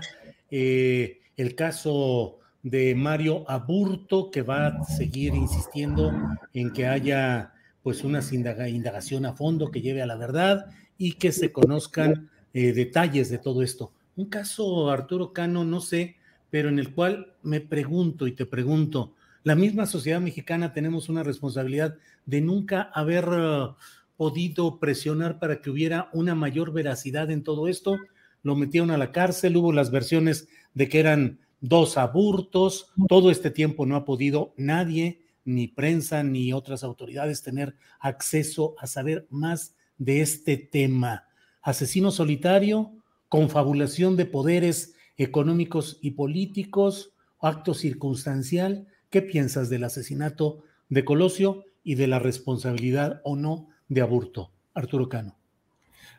[0.50, 6.12] eh, el caso de Mario Aburto, que va a seguir insistiendo
[6.52, 7.52] en que haya
[7.84, 10.66] pues una indagación a fondo que lleve a la verdad
[10.98, 13.92] y que se conozcan eh, detalles de todo esto.
[14.16, 16.16] Un caso, Arturo Cano, no sé,
[16.50, 21.22] pero en el cual me pregunto y te pregunto, la misma sociedad mexicana tenemos una
[21.22, 23.74] responsabilidad de nunca haber uh,
[24.16, 27.98] podido presionar para que hubiera una mayor veracidad en todo esto.
[28.42, 33.50] Lo metieron a la cárcel, hubo las versiones de que eran dos aburtos, todo este
[33.50, 39.74] tiempo no ha podido nadie, ni prensa, ni otras autoridades tener acceso a saber más
[39.98, 41.24] de este tema.
[41.62, 42.92] Asesino solitario,
[43.28, 48.86] confabulación de poderes económicos y políticos, acto circunstancial.
[49.10, 54.50] ¿Qué piensas del asesinato de Colosio y de la responsabilidad o no de aburto?
[54.74, 55.36] Arturo Cano.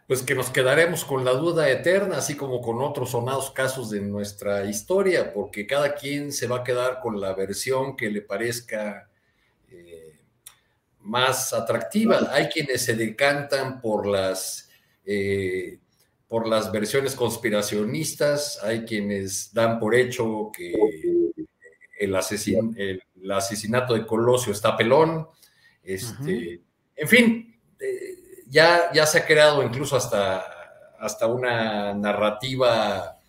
[0.08, 4.02] Pues que nos quedaremos con la duda eterna, así como con otros sonados casos de
[4.02, 9.10] nuestra historia, porque cada quien se va a quedar con la versión que le parezca
[9.70, 10.20] eh,
[11.00, 12.30] más atractiva.
[12.32, 14.70] Hay quienes se decantan por las,
[15.06, 15.80] eh,
[16.28, 20.74] por las versiones conspiracionistas, hay quienes dan por hecho que
[21.98, 25.28] el, el asesinato de Colosio está pelón.
[25.84, 26.62] Este,
[26.96, 27.60] En fin,
[28.48, 30.46] ya, ya se ha creado incluso hasta,
[31.00, 33.20] hasta una narrativa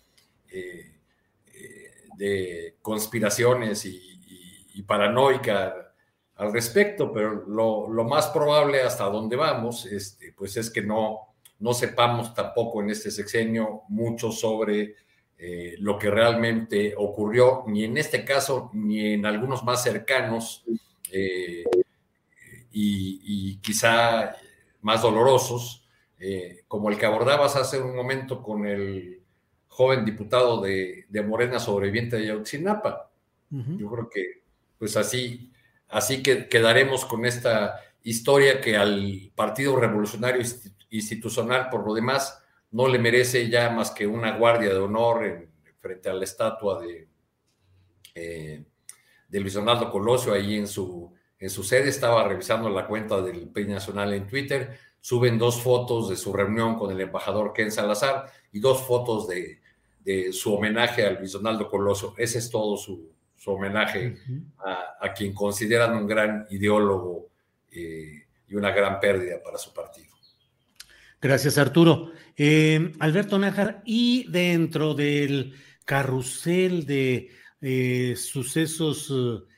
[0.49, 0.99] eh,
[1.47, 4.11] eh, de conspiraciones y,
[4.87, 5.73] paranoica
[6.35, 11.73] al respecto, pero lo, más probable hasta donde vamos, este, pues es que no, no
[11.73, 14.93] sepamos tampoco en este sexenio mucho sobre
[15.39, 20.63] eh, lo que realmente ocurrió, ni en este caso, ni en algunos más cercanos,
[22.77, 24.35] y, quizá
[24.81, 25.87] más dolorosos,
[26.19, 29.21] eh, como el que abordabas hace un momento con el
[29.67, 33.09] joven diputado de, Morena sobreviviente de Yotzinapa.
[33.49, 34.43] Yo creo que
[34.77, 35.53] pues así,
[35.87, 40.41] así que quedaremos con esta historia que al Partido Revolucionario
[40.89, 45.47] Institucional, por lo demás, no le merece ya más que una guardia de honor
[45.79, 47.07] frente a la estatua de,
[48.13, 48.65] eh,
[49.29, 53.49] de Luis Donaldo Colosio ahí en su, en su sede, estaba revisando la cuenta del
[53.49, 58.25] PEI Nacional en Twitter, suben dos fotos de su reunión con el embajador Ken Salazar
[58.51, 59.59] y dos fotos de,
[60.31, 62.13] su homenaje a Luis Donaldo Coloso.
[62.17, 63.11] Ese es todo su,
[63.47, 64.17] homenaje
[64.57, 67.29] a, quien consideran un gran ideólogo
[67.71, 70.15] eh, y una gran pérdida para su partido.
[71.21, 72.11] Gracias, Arturo.
[72.37, 75.53] Eh, Alberto Nájar, y dentro del
[75.85, 77.29] carrusel de
[77.61, 79.11] eh, sucesos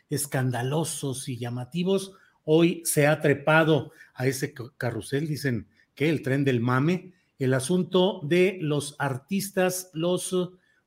[0.10, 6.60] escandalosos y llamativos, hoy se ha trepado a ese carrusel, dicen que el tren del
[6.60, 10.36] mame, el asunto de los artistas, los,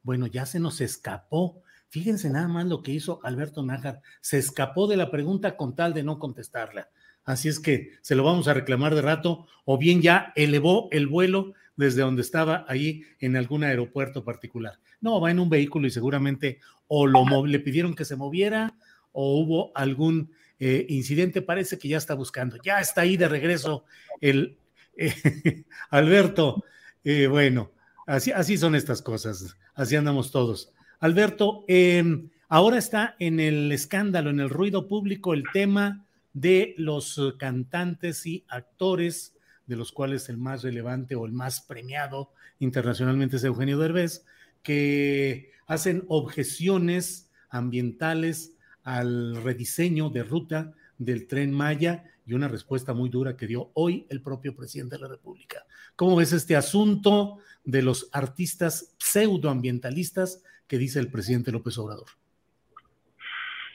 [0.02, 1.62] bueno, ya se nos escapó.
[1.88, 5.92] Fíjense nada más lo que hizo Alberto Nájar, se escapó de la pregunta con tal
[5.92, 6.88] de no contestarla.
[7.24, 11.06] Así es que se lo vamos a reclamar de rato, o bien ya elevó el
[11.06, 14.78] vuelo desde donde estaba ahí en algún aeropuerto particular.
[15.00, 18.74] No, va en un vehículo y seguramente o lo le pidieron que se moviera
[19.12, 21.42] o hubo algún eh, incidente.
[21.42, 22.56] Parece que ya está buscando.
[22.62, 23.84] Ya está ahí de regreso
[24.20, 24.58] el
[24.96, 26.64] eh, Alberto.
[27.02, 27.70] Eh, bueno,
[28.06, 29.56] así, así son estas cosas.
[29.74, 30.72] Así andamos todos.
[30.98, 36.04] Alberto, em, ahora está en el escándalo, en el ruido público, el tema
[36.34, 39.34] de los cantantes y actores,
[39.66, 44.26] de los cuales el más relevante o el más premiado internacionalmente es Eugenio Derbez,
[44.62, 48.52] que hacen objeciones ambientales
[48.84, 54.06] al rediseño de ruta del tren Maya y una respuesta muy dura que dio hoy
[54.10, 55.64] el propio presidente de la República.
[55.96, 62.06] ¿Cómo ves este asunto de los artistas pseudoambientalistas que dice el presidente López Obrador?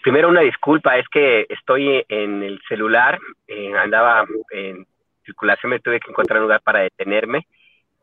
[0.01, 4.85] Primero una disculpa, es que estoy en el celular, eh, andaba en
[5.25, 7.47] circulación, me tuve que encontrar un lugar para detenerme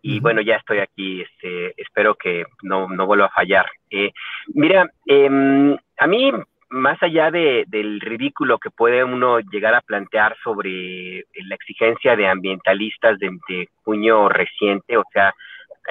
[0.04, 3.66] y bueno, ya estoy aquí, este, espero que no, no vuelva a fallar.
[3.88, 4.10] Eh,
[4.48, 6.32] mira, eh, a mí
[6.72, 12.26] más allá de, del ridículo que puede uno llegar a plantear sobre la exigencia de
[12.26, 15.34] ambientalistas de, junio reciente, o sea,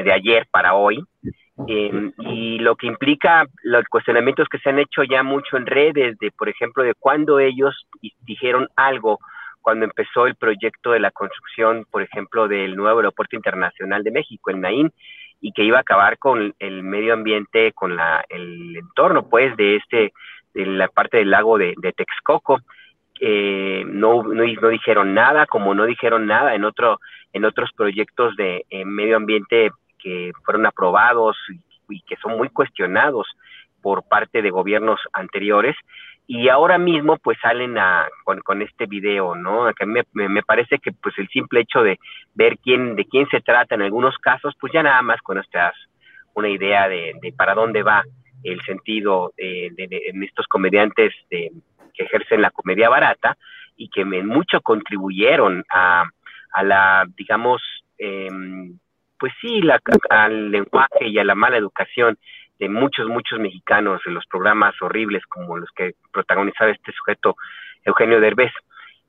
[0.04, 1.04] de ayer para hoy,
[1.68, 6.18] em, y lo que implica los cuestionamientos que se han hecho ya mucho en redes,
[6.20, 7.88] de por ejemplo, de cuando ellos
[8.22, 9.20] dijeron algo
[9.62, 14.50] cuando empezó el proyecto de la construcción, por ejemplo, del nuevo aeropuerto internacional de México,
[14.50, 14.92] el Naín,
[15.40, 19.76] y que iba a acabar con el medio ambiente, con la, el entorno, pues, de
[19.76, 20.14] este
[20.54, 22.60] en la parte del lago de, Texcoco.
[23.20, 27.00] Eh, no, no, dijeron nada, como no dijeron nada en, otro,
[27.34, 29.70] en otros proyectos de medio ambiente
[30.02, 31.38] que fueron aprobados
[31.90, 33.28] y, que son muy cuestionados
[33.82, 35.76] por parte de gobiernos anteriores
[36.28, 39.72] y ahora mismo pues salen a, con, este video, ¿no?
[39.74, 42.00] Que me, me, parece que pues el simple hecho de
[42.34, 45.76] ver quién, de quién se trata en algunos casos, pues ya nada más con estas
[46.34, 48.04] una idea de, de para dónde va
[48.44, 51.52] el sentido de, en estos comediantes que
[51.96, 53.38] ejercen la comedia barata
[53.76, 56.04] y que me, mucho contribuyeron a,
[56.52, 57.62] a la, digamos,
[57.98, 58.78] em,
[59.18, 59.80] pues sí, la,
[60.10, 62.18] al lenguaje y a la mala educación
[62.60, 67.36] de muchos, muchos mexicanos en los programas horribles como los que protagonizaba este sujeto
[67.84, 68.52] Eugenio Derbez.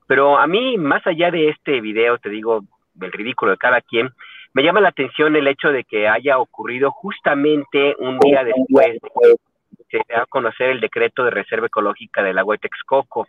[0.07, 2.65] Pero a mí, más allá de este video, te digo,
[3.01, 4.11] el ridículo de cada quien,
[4.55, 9.85] me llama la atención el hecho de que haya ocurrido justamente un día después de
[9.89, 13.27] que se a conocer el decreto de reserva ecológica del agua de Texcoco.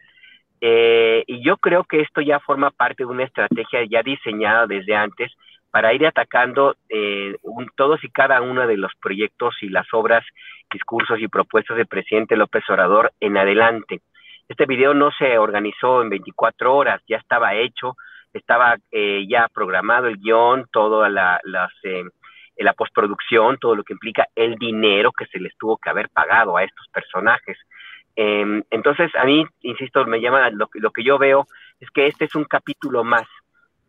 [0.60, 4.96] Eh, y yo creo que esto ya forma parte de una estrategia ya diseñada desde
[4.96, 5.32] antes
[5.72, 7.36] para ir atacando eh,
[7.76, 10.24] todos y cada uno de los proyectos y las obras,
[10.72, 14.02] discursos y propuestas del presidente López Obrador en adelante.
[14.48, 17.96] Este video no se organizó en 24 horas, ya estaba hecho,
[18.34, 22.04] estaba eh, ya programado el guion, toda la, las, eh,
[22.58, 26.58] la postproducción, todo lo que implica el dinero que se les tuvo que haber pagado
[26.58, 27.58] a estos personajes.
[28.16, 31.48] Em, entonces, a mí, insisto, me llama, lo, lo que yo veo
[31.80, 33.28] es que este es un capítulo más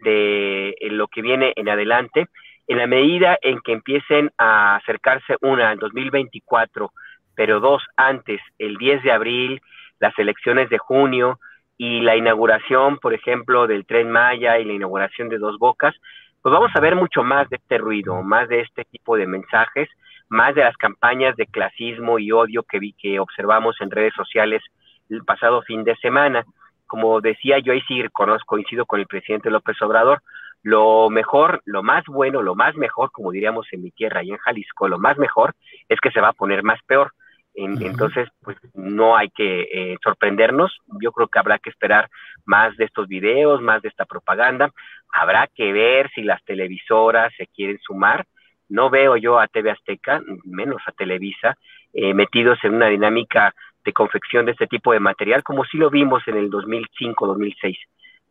[0.01, 2.29] de lo que viene en adelante,
[2.67, 6.93] en la medida en que empiecen a acercarse una en 2024,
[7.35, 9.61] pero dos antes, el 10 de abril,
[9.99, 11.39] las elecciones de junio,
[11.77, 15.95] y la inauguración, por ejemplo, del tren Maya y la inauguración de Dos Bocas,
[16.43, 19.89] pues vamos a ver mucho más de este ruido, más de este tipo de mensajes,
[20.29, 24.62] más de las campañas de clasismo y odio que vi que observamos en redes sociales
[25.09, 26.45] el pasado fin de semana.
[26.87, 28.03] Como decía yo, ahí sí
[28.47, 30.22] coincido con el presidente López Obrador,
[30.62, 34.39] lo mejor, lo más bueno, lo más mejor, como diríamos en mi tierra y en
[34.39, 35.55] Jalisco, lo más mejor
[35.89, 37.12] es que se va a poner más peor
[37.55, 40.77] entonces, pues no hay que eh, sorprendernos.
[41.01, 42.11] Yo creo que habrá que esperar
[42.45, 44.71] más de estos videos, más de esta propaganda.
[45.13, 48.27] Habrá que ver si las televisoras se quieren sumar.
[48.69, 51.57] No veo yo a TV Azteca, menos a Televisa,
[51.93, 55.91] eh, metidos en una dinámica de confección de este tipo de material, como sí lo
[55.91, 57.79] vimos en el 2005-2006.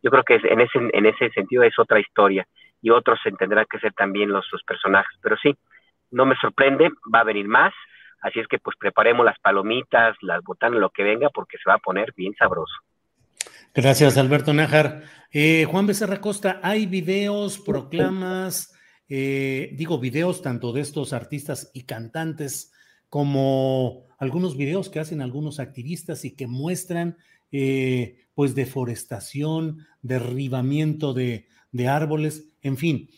[0.02, 2.46] Yo creo que en ese, en ese sentido es otra historia
[2.82, 5.16] y otros tendrán que ser también los, los personajes.
[5.22, 5.56] Pero sí,
[6.10, 7.72] no me sorprende, va a venir más
[8.24, 11.74] Así es que pues preparemos las palomitas, las botanas, lo que venga, porque se va
[11.74, 12.72] a poner bien sabroso.
[13.74, 15.02] Gracias, Alberto Nájar.
[15.30, 18.72] Eh, Juan Becerra Costa, hay videos, proclamas,
[19.10, 22.72] eh, digo videos tanto de estos artistas y cantantes
[23.10, 27.18] como algunos videos que hacen algunos activistas y que muestran
[27.52, 33.10] eh, pues deforestación, derribamiento de, de árboles, en fin.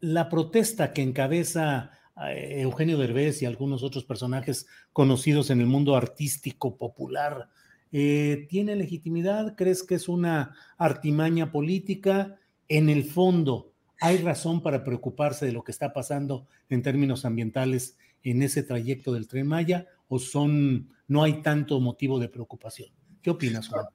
[0.00, 1.90] la protesta que encabeza
[2.30, 7.48] Eugenio Derbez y algunos otros personajes conocidos en el mundo artístico popular.
[7.90, 9.54] Eh, ¿Tiene legitimidad?
[9.56, 12.36] ¿Crees que es una artimaña política?
[12.68, 17.96] En el fondo, ¿Hay razón para preocuparse de lo que está pasando en términos ambientales
[18.24, 22.90] en ese trayecto del tren Maya o son no hay tanto motivo de preocupación?
[23.22, 23.86] ¿Qué opinas, Juan?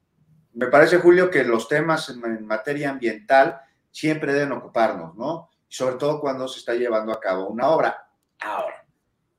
[0.53, 3.59] Me parece, Julio, que los temas en materia ambiental
[3.91, 5.49] siempre deben ocuparnos, ¿no?
[5.67, 8.07] Sobre todo cuando se está llevando a cabo una obra.
[8.39, 8.85] Ahora,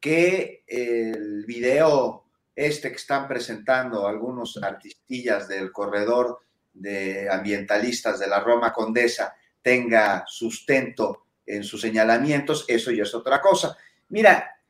[0.01, 2.25] que el video
[2.55, 6.41] este que están presentando algunos artistillas del corredor
[6.73, 13.41] de ambientalistas de la Roma Condesa tenga sustento en sus señalamientos, eso ya es otra
[13.41, 13.77] cosa.
[14.09, 14.61] Mira,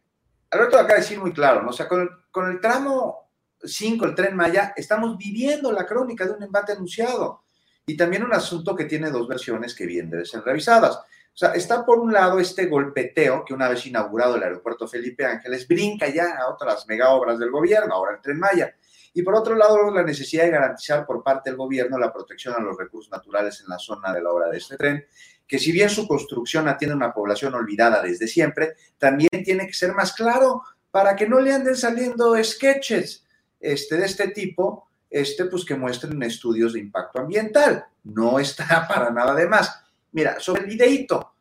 [0.50, 1.70] Alberto acaba de decir muy claro, ¿no?
[1.70, 3.30] O sea, con el, con el tramo
[3.62, 7.42] 5, el tren Maya, estamos viviendo la crónica de un embate anunciado
[7.86, 11.00] y también un asunto que tiene dos versiones que bien deben ser revisadas.
[11.38, 15.24] O sea, está por un lado este golpeteo que una vez inaugurado el aeropuerto Felipe
[15.24, 18.74] Ángeles brinca ya a otras mega obras del gobierno, ahora el tren Maya.
[19.14, 22.58] Y por otro lado, la necesidad de garantizar por parte del gobierno la protección a
[22.58, 25.06] los recursos naturales en la zona de la obra de este tren,
[25.46, 29.74] que si bien su construcción atiende a una población olvidada desde siempre, también tiene que
[29.74, 33.24] ser más claro para que no le anden saliendo sketches
[33.60, 37.86] este, de este tipo, este, pues que muestren estudios de impacto ambiental.
[38.02, 39.84] No está para nada de más.
[40.12, 41.34] Mira, sobre el videíto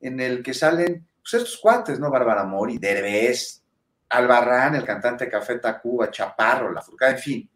[0.00, 2.10] en el que salen pues, estos cuates, ¿no?
[2.10, 3.62] Bárbara Mori, Derbez,
[4.08, 7.50] Albarrán, el cantante Café Tacuba, Chaparro, La Furcada, en fin.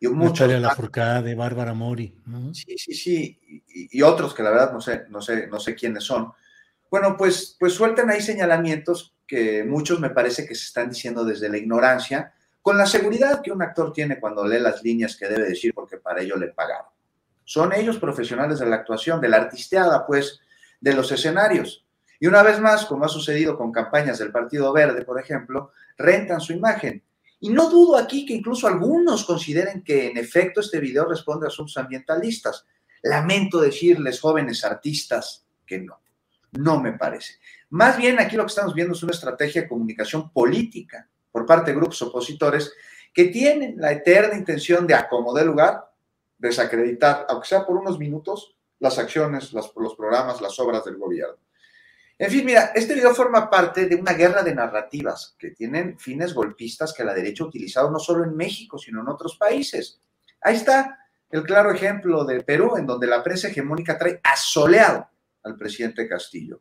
[0.00, 0.48] Y muchos.
[0.48, 2.14] La Furcada de Bárbara Mori.
[2.52, 3.62] Sí, sí, sí.
[3.68, 6.32] Y, otros que la verdad no sé, no sé, no sé quiénes son.
[6.90, 11.50] Bueno, pues, pues sueltan ahí señalamientos que muchos me parece que se están diciendo desde
[11.50, 15.48] la ignorancia, con la seguridad que un actor tiene cuando lee las líneas que debe
[15.48, 16.86] decir porque para ello le pagaron.
[17.48, 20.38] Son ellos profesionales de la actuación, de la artisteada, pues,
[20.82, 21.82] de los escenarios.
[22.20, 26.42] Y una vez más, como ha sucedido con campañas del Partido Verde, por ejemplo, rentan
[26.42, 27.02] su imagen.
[27.40, 31.48] Y no dudo aquí que incluso algunos consideren que en efecto este video responde a
[31.48, 32.66] asuntos ambientalistas.
[33.02, 36.02] Lamento decirles, jóvenes artistas, que no.
[36.52, 37.36] No me parece.
[37.70, 41.70] Más bien aquí lo que estamos viendo es una estrategia de comunicación política por parte
[41.70, 42.74] de grupos opositores
[43.14, 45.87] que tienen la eterna intención de acomodar lugar
[46.38, 51.36] desacreditar, aunque sea por unos minutos, las acciones, los programas, las obras del gobierno.
[52.20, 56.34] En fin, mira, este video forma parte de una guerra de narrativas que tienen fines
[56.34, 60.00] golpistas que la derecha ha utilizado no solo en México, sino en otros países.
[60.40, 60.98] Ahí está
[61.30, 65.08] el claro ejemplo de Perú, en donde la prensa hegemónica trae asoleado
[65.44, 66.60] al presidente Castillo.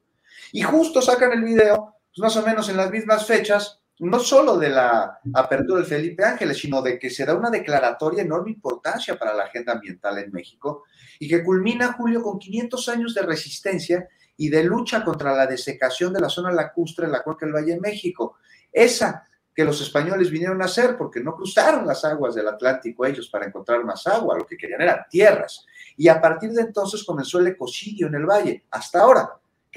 [0.51, 4.57] Y justo sacan el video, pues más o menos en las mismas fechas, no solo
[4.57, 8.51] de la apertura del Felipe Ángeles, sino de que se da una declaratoria de enorme
[8.51, 10.83] importancia para la agenda ambiental en México
[11.19, 16.13] y que culmina, Julio, con 500 años de resistencia y de lucha contra la desecación
[16.13, 18.37] de la zona lacustre en la cuenca del Valle de México.
[18.71, 23.27] Esa que los españoles vinieron a hacer porque no cruzaron las aguas del Atlántico ellos
[23.27, 25.65] para encontrar más agua, lo que querían eran tierras.
[25.95, 29.27] Y a partir de entonces comenzó el ecocidio en el valle, hasta ahora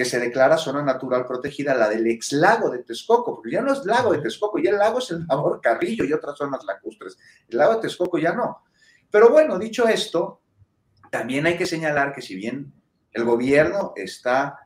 [0.00, 3.70] que se declara zona natural protegida, la del ex lago de Texcoco, porque ya no
[3.70, 7.18] es lago de Texcoco, ya el lago es el lago Carrillo y otras zonas lacustres.
[7.50, 8.64] El lago de Texcoco ya no.
[9.10, 10.40] Pero bueno, dicho esto,
[11.10, 12.72] también hay que señalar que si bien
[13.12, 14.60] el gobierno está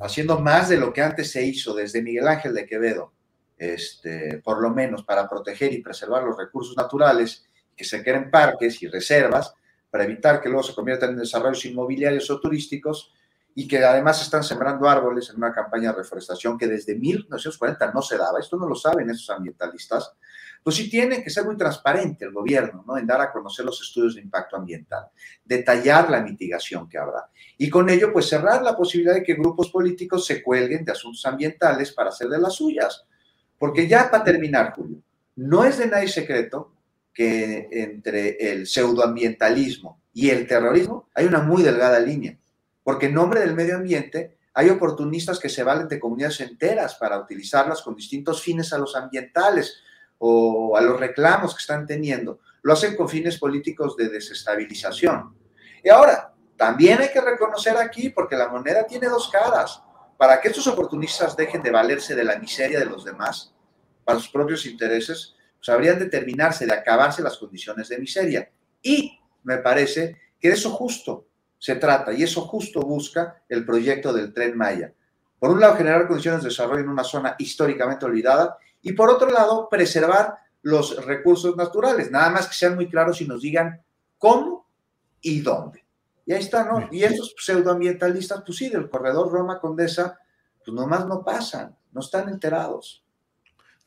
[0.00, 3.12] haciendo más de lo que antes se hizo desde Miguel Ángel de Quevedo,
[3.56, 8.82] este, por lo menos para proteger y preservar los recursos naturales, que se creen parques
[8.82, 9.54] y reservas,
[9.92, 13.12] para evitar que luego se conviertan en desarrollos inmobiliarios o turísticos,
[13.54, 18.02] y que además están sembrando árboles en una campaña de reforestación que desde 1940 no
[18.02, 20.12] se daba, esto no lo saben esos ambientalistas,
[20.62, 22.96] pues sí tiene que ser muy transparente el gobierno, ¿no?
[22.96, 25.06] En dar a conocer los estudios de impacto ambiental,
[25.44, 27.28] detallar la mitigación que habrá
[27.58, 31.24] y con ello pues cerrar la posibilidad de que grupos políticos se cuelguen de asuntos
[31.26, 33.04] ambientales para hacer de las suyas.
[33.58, 34.98] Porque ya para terminar, Julio,
[35.36, 36.72] no es de nadie secreto
[37.12, 42.36] que entre el pseudoambientalismo y el terrorismo hay una muy delgada línea
[42.82, 47.18] porque en nombre del medio ambiente hay oportunistas que se valen de comunidades enteras para
[47.18, 49.78] utilizarlas con distintos fines a los ambientales
[50.18, 52.40] o a los reclamos que están teniendo.
[52.62, 55.34] Lo hacen con fines políticos de desestabilización.
[55.82, 59.82] Y ahora, también hay que reconocer aquí, porque la moneda tiene dos caras,
[60.16, 63.52] para que estos oportunistas dejen de valerse de la miseria de los demás
[64.04, 68.50] para sus propios intereses, pues habrían de terminarse, de acabarse las condiciones de miseria.
[68.80, 71.26] Y me parece que eso justo
[71.62, 74.92] se trata, y eso justo busca el proyecto del tren Maya.
[75.38, 79.30] Por un lado, generar condiciones de desarrollo en una zona históricamente olvidada, y por otro
[79.30, 83.80] lado, preservar los recursos naturales, nada más que sean muy claros y nos digan
[84.18, 84.66] cómo
[85.20, 85.84] y dónde.
[86.26, 86.88] Y ahí está, ¿no?
[86.90, 90.18] Y estos pseudoambientalistas, pues sí, del corredor Roma Condesa,
[90.64, 93.04] pues nomás no pasan, no están enterados.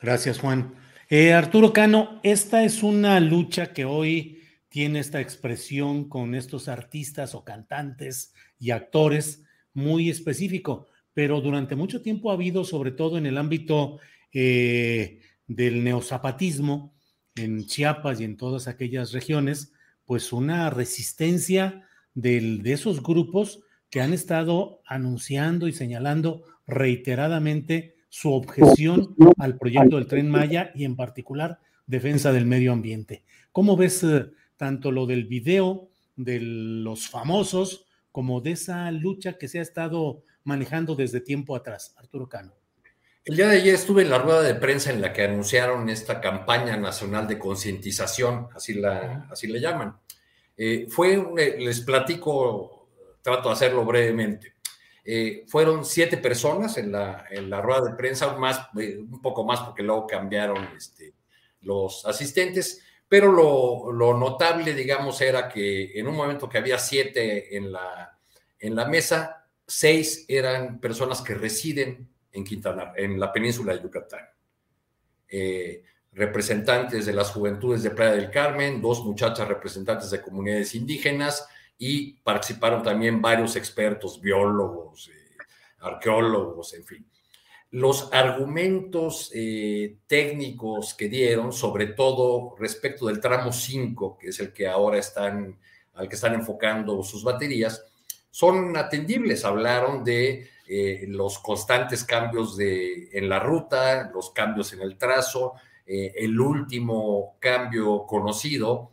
[0.00, 0.74] Gracias, Juan.
[1.10, 4.42] Eh, Arturo Cano, esta es una lucha que hoy
[4.76, 12.02] tiene esta expresión con estos artistas o cantantes y actores muy específico, pero durante mucho
[12.02, 14.00] tiempo ha habido, sobre todo en el ámbito
[14.34, 16.94] eh, del neozapatismo,
[17.36, 19.72] en Chiapas y en todas aquellas regiones,
[20.04, 29.16] pues una resistencia de esos grupos que han estado anunciando y señalando reiteradamente su objeción
[29.38, 33.24] al proyecto del tren Maya y en particular defensa del medio ambiente.
[33.52, 34.26] ¿Cómo ves eh,
[34.56, 40.22] tanto lo del video de los famosos como de esa lucha que se ha estado
[40.44, 41.94] manejando desde tiempo atrás?
[41.98, 42.54] Arturo Cano.
[43.26, 46.20] El día de ayer estuve en la rueda de prensa en la que anunciaron esta
[46.20, 49.96] campaña nacional de concientización, así la, así le llaman.
[50.56, 52.88] Eh, fue, eh, les platico,
[53.22, 54.54] trato de hacerlo brevemente.
[55.04, 59.58] Eh, fueron siete personas en la, en la rueda de prensa, más, un poco más
[59.60, 61.14] porque luego cambiaron este,
[61.62, 67.56] los asistentes, pero lo, lo, notable, digamos, era que en un momento que había siete
[67.56, 68.18] en la,
[68.58, 74.26] en la mesa, seis eran personas que residen en Quintana, en la península de Yucatán.
[75.28, 75.82] Eh,
[76.12, 81.46] representantes de las juventudes de Playa del Carmen, dos muchachas representantes de comunidades indígenas
[81.78, 85.36] y participaron también varios expertos, biólogos, eh,
[85.80, 87.06] arqueólogos, en fin.
[87.70, 94.52] Los argumentos eh, técnicos que dieron, sobre todo respecto del tramo 5, que es el
[94.52, 95.58] que ahora están,
[95.94, 97.84] al que están enfocando sus baterías,
[98.30, 99.44] son atendibles.
[99.44, 105.54] Hablaron de eh, los constantes cambios de, en la ruta, los cambios en el trazo,
[105.84, 108.92] eh, el último cambio conocido,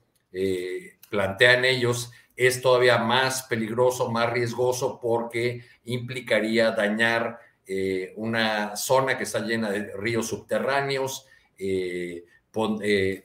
[1.12, 7.40] plantean ellos, es todavía más peligroso, más riesgoso porque implicaría dañar
[8.18, 11.28] una zona que está llena de ríos subterráneos,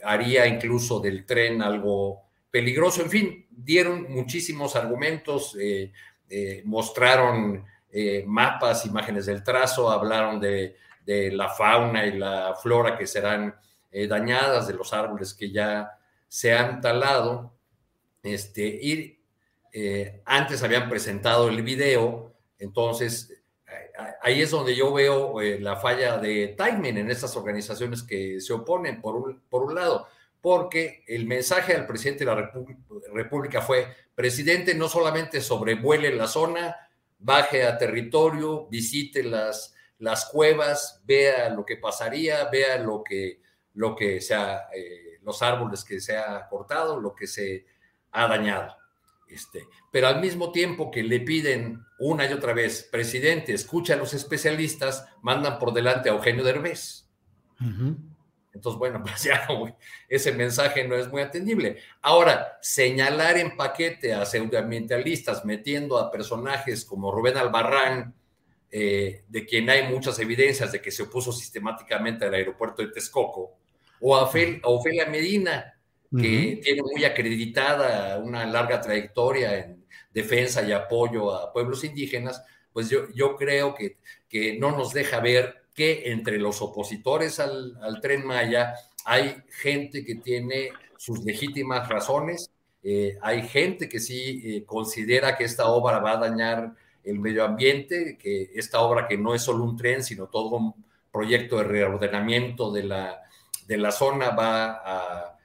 [0.05, 5.57] haría incluso del tren algo peligroso, en fin, dieron muchísimos argumentos,
[6.65, 10.77] mostraron eh, mapas, imágenes del trazo, hablaron de,
[11.07, 13.55] la fauna y la flora que serán
[13.91, 17.55] eh, dañadas, de los árboles que ya se han talado.
[18.23, 19.19] Este, y
[19.73, 23.38] eh, antes habían presentado el video, entonces
[24.23, 29.01] ahí es donde yo veo la falla de timing en estas organizaciones que se oponen,
[29.01, 30.07] por un, por un lado,
[30.41, 32.51] porque el mensaje al presidente de la
[33.13, 36.77] República fue, presidente, no solamente sobrevuele la zona,
[37.19, 43.41] baje a territorio, visite las, las cuevas, vea lo que pasaría, vea lo que,
[43.75, 47.67] lo que sea, eh, los árboles que se ha cortado, lo que se
[48.13, 48.78] ha dañado.
[49.29, 53.99] Este, pero al mismo tiempo que le piden una y otra vez, presidente, escucha a
[53.99, 57.07] los especialistas, mandan por delante a Eugenio Derbez.
[58.55, 59.47] Entonces, bueno, pues ya
[60.09, 61.79] ese mensaje no es muy atendible.
[62.01, 68.15] Ahora, señalar en paquete a pseudoambientalistas metiendo a personajes como Rubén Albarrán,
[68.71, 73.57] eh, de quien hay muchas evidencias de que se opuso sistemáticamente al aeropuerto de Texcoco,
[74.01, 74.31] o a,
[74.65, 75.78] Ofelia Medina,
[76.11, 82.43] que tiene muy acreditada una larga trayectoria en defensa y apoyo a pueblos indígenas,
[82.73, 83.99] pues yo, yo creo que,
[84.29, 90.17] que no nos deja ver que entre los opositores al, tren Maya hay gente que
[90.17, 92.51] tiene sus legítimas razones,
[92.83, 97.45] eh, hay gente que sí eh, considera que esta obra va a dañar el medio
[97.45, 101.65] ambiente, que esta obra que no es solo un tren, sino todo un proyecto de
[101.65, 103.23] reordenamiento de la,
[103.67, 105.38] de la zona va a,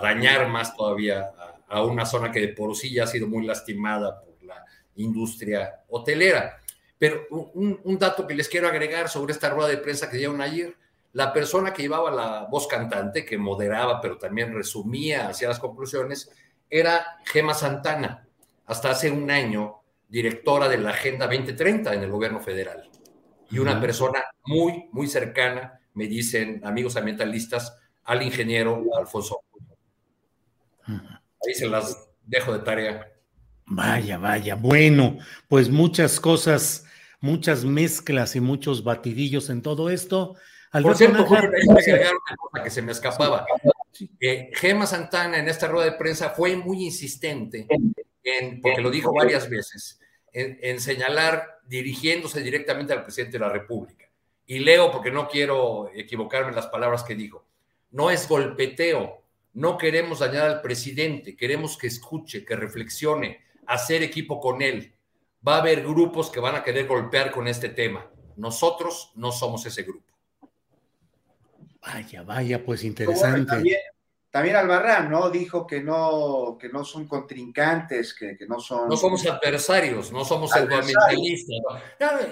[0.00, 1.30] dañar más todavía
[1.68, 4.64] a, una zona que de por sí ya ha sido muy lastimada por la
[4.96, 6.58] industria hotelera.
[6.98, 10.76] Pero un, dato que les quiero agregar sobre esta rueda de prensa que dieron ayer,
[11.12, 16.30] la persona que llevaba la voz cantante, que moderaba, pero también resumía hacia las conclusiones,
[16.68, 18.28] era Gema Santana,
[18.66, 22.90] hasta hace un año directora de la Agenda 2030 en el gobierno federal.
[23.50, 29.40] Y una persona muy, muy cercana, me dicen amigos ambientalistas, al ingeniero Alfonso.
[30.86, 33.12] Ahí se las dejo de tarea.
[33.66, 34.56] Vaya, vaya.
[34.56, 36.84] Bueno, pues muchas cosas
[37.20, 40.36] muchas mezclas y muchos batidillos en todo esto.
[40.72, 43.44] Por cierto, agregar una cosa que se me escapaba.
[44.54, 47.66] Gema Santana en esta rueda de prensa fue muy insistente,
[48.22, 50.00] en, porque lo dijo varias veces,
[50.32, 54.06] en, señalar dirigiéndose directamente al presidente de la República.
[54.46, 57.46] Y leo porque no quiero equivocarme en las palabras que dijo.
[57.90, 59.22] No es golpeteo,
[59.54, 64.94] no queremos dañar al presidente, queremos que escuche, que reflexione, hacer equipo con él
[65.46, 68.06] va a haber grupos que van a querer golpear con este tema.
[68.36, 70.06] Nosotros no somos ese grupo.
[71.82, 73.74] Vaya, vaya, pues interesante.
[74.30, 75.30] también Albarrán, ¿no?
[75.30, 78.88] Dijo que no, que no son contrincantes, que, que no son.
[78.88, 81.56] No somos adversarios, no somos pseudoambientalistas.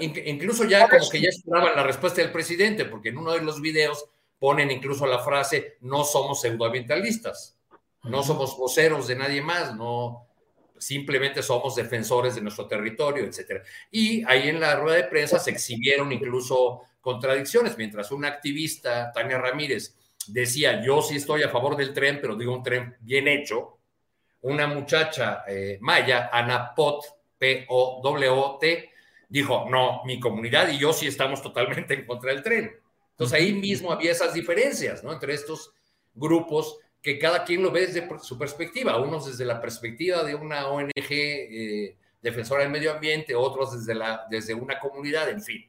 [0.01, 3.61] incluso ya como que ya esperaban la respuesta del presidente, porque en uno de los
[3.61, 4.05] videos
[4.39, 7.59] ponen incluso la frase: no somos pseudoambientalistas,
[8.05, 10.29] no somos voceros de nadie más, no
[10.79, 13.63] simplemente somos defensores de nuestro territorio, etcétera.
[13.91, 19.39] Y ahí en la rueda de prensa se exhibieron incluso contradicciones, mientras un activista, Tania
[19.39, 19.97] Ramírez,
[20.29, 23.79] decía, yo sí estoy a favor del tren, pero digo un tren bien hecho.
[24.43, 27.05] Una muchacha eh, maya, Ana Pot,
[27.39, 28.91] P-O-W-T,
[29.29, 32.73] dijo, no, mi comunidad y yo sí estamos totalmente en contra del tren.
[33.19, 35.13] Entonces ahí mismo había esas diferencias, ¿no?
[35.13, 35.73] Entre estos
[36.15, 40.69] grupos que cada quien lo ve desde su perspectiva, unos desde la perspectiva de una
[40.69, 45.69] ONG eh, defensora del medio ambiente, otros desde, la, desde una comunidad, en fin.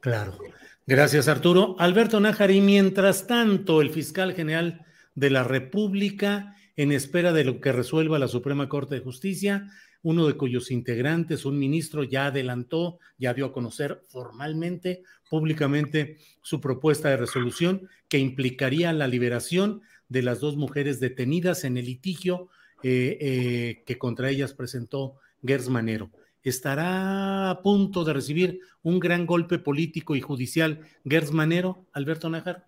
[0.00, 0.38] Claro.
[0.86, 1.76] Gracias, Arturo.
[1.78, 7.72] Alberto Nájari, mientras tanto, el fiscal general de la República, en espera de lo que
[7.72, 9.66] resuelva la Suprema Corte de Justicia,
[10.02, 16.60] uno de cuyos integrantes, un ministro, ya adelantó, ya dio a conocer formalmente, públicamente, su
[16.60, 22.48] propuesta de resolución que implicaría la liberación de las dos mujeres detenidas en el litigio
[22.82, 26.10] eh, eh, que contra ellas presentó Gers Manero
[26.48, 32.64] estará a punto de recibir un gran golpe político y judicial Gers Manero, Alberto Najar?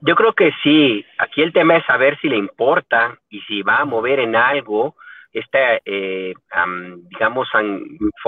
[0.00, 1.04] Yo creo que sí.
[1.18, 4.96] Aquí el tema es saber si le importa y si va a mover en algo
[5.32, 6.34] esta, eh,
[7.08, 7.48] digamos,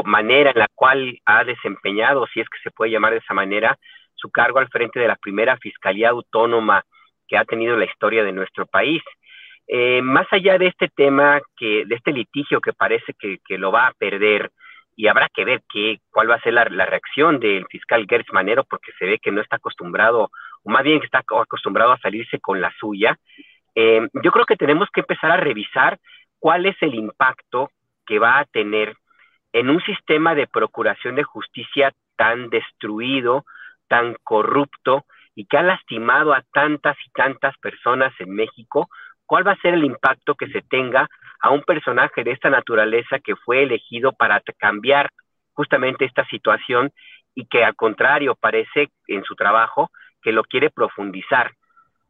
[0.05, 3.79] manera en la cual ha desempeñado, si es que se puede llamar de esa manera,
[4.15, 6.83] su cargo al frente de la primera Fiscalía Autónoma
[7.29, 9.03] que ha tenido la historia de nuestro país.
[9.67, 13.87] Eh, más allá de este tema, que, de este litigio que parece que, lo va
[13.87, 14.51] a perder,
[14.97, 18.65] y habrá que ver qué, cuál va a ser la, reacción del fiscal Gertz Manero,
[18.65, 20.31] porque se ve que no está acostumbrado,
[20.63, 23.17] o más bien que está acostumbrado a salirse con la suya.
[23.75, 25.99] Eh, yo creo que tenemos que empezar a revisar
[26.45, 27.71] cuál es el impacto
[28.05, 28.95] que va a tener
[29.55, 33.47] en un sistema de procuración de justicia tan destruido,
[33.89, 38.91] tan corrupto y que ha lastimado a tantas y tantas personas en México,
[39.25, 41.09] cuál va a ser el impacto que se tenga
[41.41, 45.09] a un personaje de esta naturaleza que fue elegido para cambiar
[45.55, 46.93] justamente esta situación
[47.35, 49.91] y que al contrario parece en su trabajo
[50.21, 51.53] que lo quiere profundizar.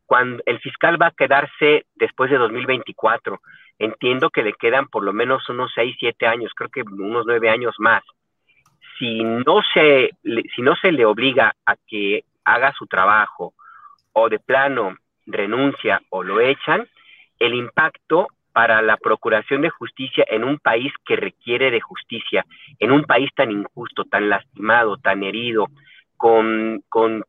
[0.07, 3.39] Cuando el fiscal va a quedarse después de 2024,
[3.79, 7.49] entiendo que le quedan por lo menos unos 6, 7 años, creo que unos 9
[7.49, 8.03] años más.
[8.99, 10.11] Si no se
[10.55, 13.55] si no se le obliga a que haga su trabajo
[14.13, 14.97] o de plano
[15.27, 16.87] renuncia o lo echan,
[17.39, 22.47] el impacto para la procuración de justicia en un país que requiere de justicia,
[22.79, 25.67] en un país tan injusto, tan lastimado, tan herido,
[26.17, 26.85] con,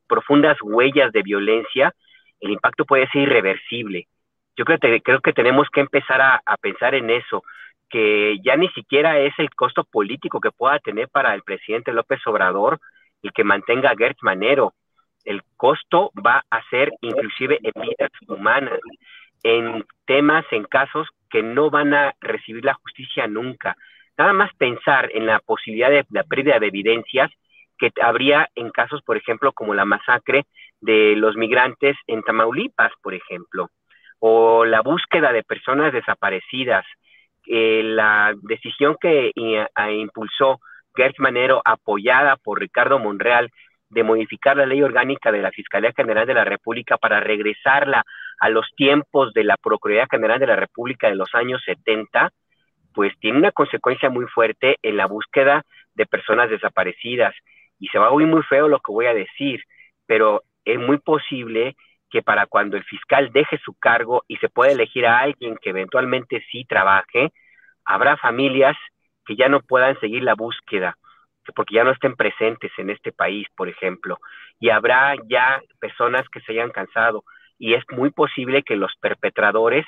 [0.08, 1.94] profundas huellas de violencia,
[2.40, 4.08] el impacto puede ser irreversible.
[4.58, 7.44] Yo creo que, creo que tenemos que empezar a, pensar en eso,
[7.90, 12.20] que ya ni siquiera es el costo político que pueda tener para el presidente López
[12.26, 12.80] Obrador
[13.22, 14.74] el que mantenga a Gertz Manero.
[15.24, 18.80] El costo va a ser inclusive en vidas humanas
[19.44, 23.76] en temas, en casos que no van a recibir la justicia nunca.
[24.18, 27.32] Nada más pensar en la posibilidad de la pérdida de evidencias
[27.78, 30.46] que habría en casos, por ejemplo, como la masacre
[30.82, 33.70] de los migrantes en Tamaulipas, por ejemplo,
[34.20, 36.86] o la búsqueda de personas desaparecidas,
[37.48, 39.32] eh, la decisión que
[39.92, 40.60] impulsó
[40.96, 43.52] Gertz Manero, apoyada por Ricardo Monreal,
[43.90, 48.04] de modificar la ley orgánica de la Fiscalía General de la República para regresarla
[48.40, 52.32] a los tiempos de la Procuraduría General de la República de los años 70,
[52.94, 55.64] pues tiene una consecuencia muy fuerte en la búsqueda
[55.94, 57.36] de personas desaparecidas.
[57.80, 59.62] Y se va a oír muy feo lo que voy a decir,
[60.06, 61.76] pero es muy posible
[62.10, 65.72] que para cuando el fiscal deje su cargo y se pueda elegir a alguien que
[65.72, 67.32] eventualmente sí trabaje,
[67.84, 68.78] habrá familias
[69.26, 70.96] que ya no puedan seguir la búsqueda
[71.54, 74.18] porque ya no estén presentes en este país, por ejemplo,
[74.60, 77.24] y habrá ya personas que se hayan cansado
[77.58, 79.86] y es muy posible que los perpetradores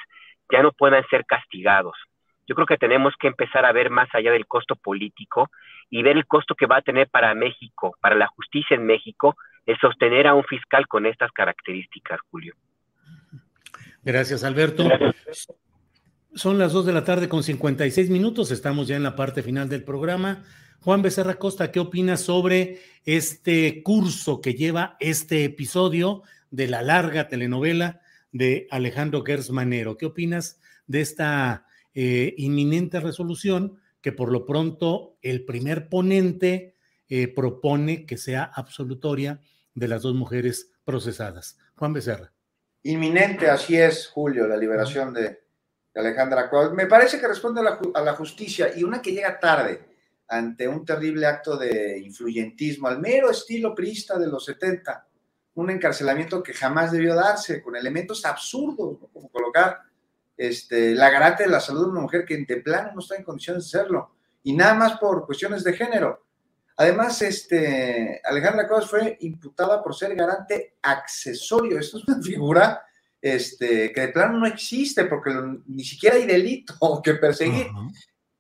[0.52, 1.98] ya no puedan ser castigados.
[2.48, 5.50] Yo creo que tenemos que empezar a ver más allá del costo político
[5.90, 9.36] y ver el costo que va a tener para México, para la justicia en México,
[9.68, 12.56] el sostener a un fiscal con estas características, Julio.
[14.02, 14.90] Gracias, Alberto.
[16.34, 19.70] Son las dos de la tarde con 56 minutos, estamos ya en la parte final
[19.70, 20.44] del programa.
[20.80, 27.28] Juan Becerra Costa, ¿qué opinas sobre este curso que lleva este episodio de la larga
[27.28, 28.00] telenovela
[28.32, 29.98] de Alejandro Gersmanero?
[29.98, 36.76] ¿Qué opinas de esta eh, inminente resolución que por lo pronto el primer ponente
[37.10, 39.42] eh, propone que sea absolutoria
[39.78, 41.58] de las dos mujeres procesadas?
[41.76, 42.34] Juan Becerra.
[42.82, 45.46] Inminente, así es, Julio, la liberación de,
[45.94, 46.74] Alejandra Cuadros.
[46.74, 49.86] Me parece que responde a la, justicia y una que llega tarde
[50.28, 55.08] ante un terrible acto de influyentismo, al mero estilo priista de los 70,
[55.56, 59.82] un encarcelamiento que jamás debió darse, con elementos absurdos, como colocar
[60.36, 63.24] este, la garante de la salud de una mujer que de plano no está en
[63.24, 64.12] condiciones de hacerlo,
[64.44, 66.27] y nada más por cuestiones de género.
[66.78, 71.80] Además, este, Alejandra Cuadros fue imputada por ser garante accesorio.
[71.80, 72.86] Esto es una figura
[73.20, 75.32] este, que de plano no existe porque
[75.66, 77.68] ni siquiera hay delito que perseguir.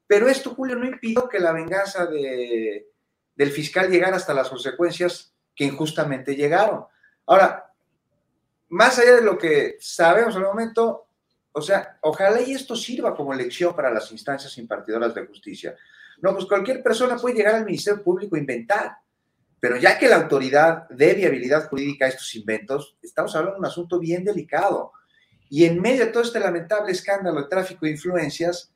[0.05, 2.87] Pero esto, Julio, no impidió que la venganza de,
[3.35, 6.85] del fiscal llegara hasta las consecuencias que injustamente llegaron.
[7.25, 7.73] Ahora,
[8.69, 11.07] más allá de lo que sabemos en el momento,
[11.51, 15.75] o sea, ojalá y esto sirva como lección para las instancias impartidoras de justicia.
[16.21, 18.97] No, pues cualquier persona puede llegar al Ministerio Público a inventar.
[19.59, 23.65] Pero ya que la autoridad dé viabilidad jurídica a estos inventos, estamos hablando de un
[23.65, 24.91] asunto bien delicado.
[25.49, 28.71] Y en medio de todo este lamentable escándalo de tráfico de influencias,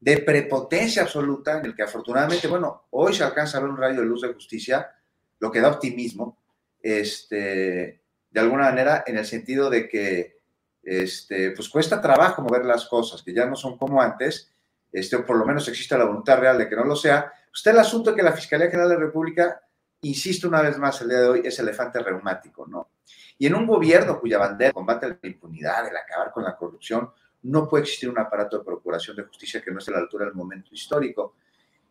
[0.00, 4.00] de prepotencia absoluta, en el que afortunadamente, bueno, hoy se alcanza a ver un rayo
[4.00, 4.90] de luz de justicia,
[5.38, 6.38] lo que da optimismo,
[6.80, 10.38] este, de alguna manera, en el sentido de que,
[10.82, 14.50] este, pues cuesta trabajo mover las cosas, que ya no son como antes,
[14.92, 17.32] este, por lo menos existe la voluntad real de que no lo sea.
[17.52, 19.60] Usted el asunto que la Fiscalía General de la República
[20.02, 22.90] insisto una vez más el día de hoy, es elefante reumático, ¿no?
[23.38, 27.10] Y en un gobierno cuya bandera combate la impunidad, el acabar con la corrupción,
[27.42, 30.26] no puede existir un aparato de procuración de justicia que no esté a la altura
[30.26, 31.36] del momento histórico.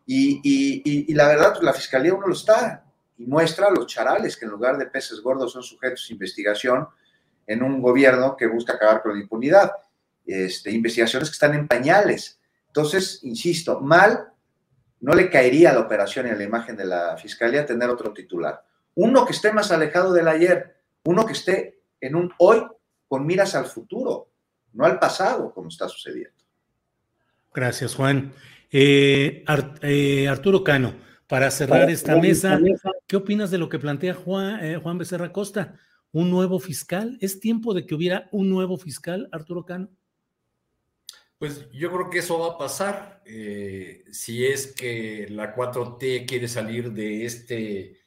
[0.06, 2.84] Y, la verdad, pues, la fiscalía uno lo está
[3.18, 6.88] y muestra los charales que en lugar de peces gordos son sujetos de investigación
[7.46, 9.72] en un gobierno que busca acabar con la impunidad.
[10.24, 12.38] Este, investigaciones que están en pañales.
[12.72, 14.28] Entonces, insisto, mal
[15.00, 18.14] no le caería a la operación y a la imagen de la fiscalía tener otro
[18.14, 18.64] titular.
[18.94, 22.62] Uno que esté más alejado del ayer, uno que esté en un hoy
[23.08, 24.30] con miras al futuro,
[24.72, 26.32] no al pasado, como está sucediendo.
[27.52, 28.32] Gracias, Juan.
[28.70, 29.44] Eh,
[29.82, 30.94] eh, Arturo Cano,
[31.26, 32.58] para cerrar esta mesa,
[33.06, 35.74] ¿qué opinas de lo que plantea Juan, eh, Juan Becerra Costa?
[36.10, 37.18] ¿Un nuevo fiscal?
[37.20, 39.90] ¿Es tiempo de que hubiera un nuevo fiscal, Arturo Cano?
[41.42, 46.46] Pues yo creo que eso va a pasar eh, si es que la 4T quiere
[46.46, 48.00] salir de este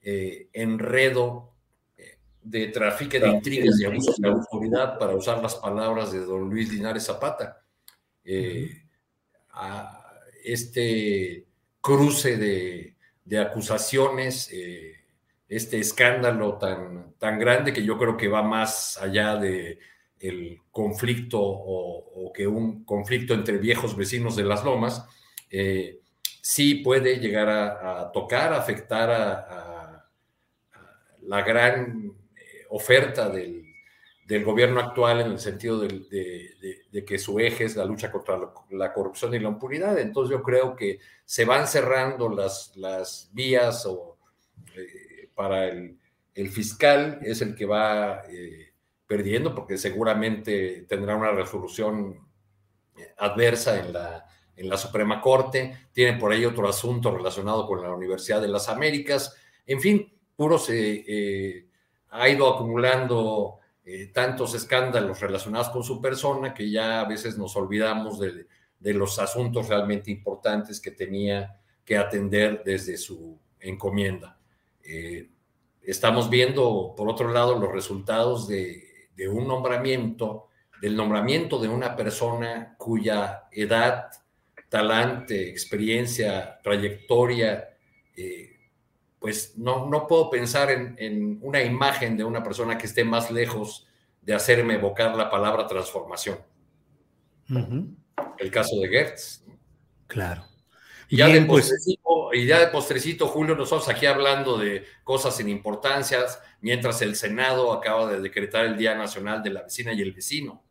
[0.00, 1.52] eh, enredo
[1.96, 6.48] eh, de tráfico de intrigas y abusos de autoridad, para usar las palabras de don
[6.48, 7.60] Luis Linares Zapata.
[10.44, 11.44] este
[11.80, 14.48] cruce de, acusaciones,
[15.48, 19.80] este escándalo tan, tan grande que yo creo que va más allá de
[20.20, 25.06] el conflicto o, que un conflicto entre viejos vecinos de las lomas
[25.50, 26.00] eh,
[26.40, 30.08] sí puede llegar a, tocar, afectar a,
[31.22, 33.64] la gran eh, oferta del,
[34.44, 38.38] gobierno actual en el sentido de, que su eje es la lucha contra
[38.70, 39.98] la, corrupción y la impunidad.
[39.98, 44.18] Entonces yo creo que se van cerrando las, las vías o,
[44.76, 45.98] eh, para el,
[46.50, 48.22] fiscal, es el que va
[49.06, 52.26] perdiendo porque seguramente tendrá una resolución
[52.96, 54.26] eh, adversa en la,
[54.56, 58.68] en la Suprema Corte, tiene por ahí otro asunto relacionado con la Universidad de las
[58.68, 59.34] Américas,
[59.66, 61.66] en fin, puro se eh,
[62.10, 67.54] ha ido acumulando eh, tantos escándalos relacionados con su persona que ya a veces nos
[67.56, 68.46] olvidamos de,
[68.78, 74.38] de los asuntos realmente importantes que tenía que atender desde su encomienda.
[75.82, 78.85] estamos viendo, por otro lado, los resultados de
[79.16, 80.48] de un nombramiento,
[80.80, 84.10] del nombramiento de una persona cuya edad,
[84.68, 87.76] talante, experiencia, trayectoria,
[88.16, 88.56] eh,
[89.18, 93.86] pues no, no puedo pensar en, una imagen de una persona que esté más lejos
[94.20, 96.38] de hacerme evocar la palabra transformación.
[97.48, 99.44] El caso de Gertz.
[100.06, 100.44] Claro.
[101.08, 105.36] Y ya, de pues postrecito, y ya de postrecito, Julio, nosotros aquí hablando de cosas
[105.36, 110.02] sin importancias, mientras el Senado acaba de decretar el Día Nacional de la Vecina y
[110.02, 110.62] el Vecino.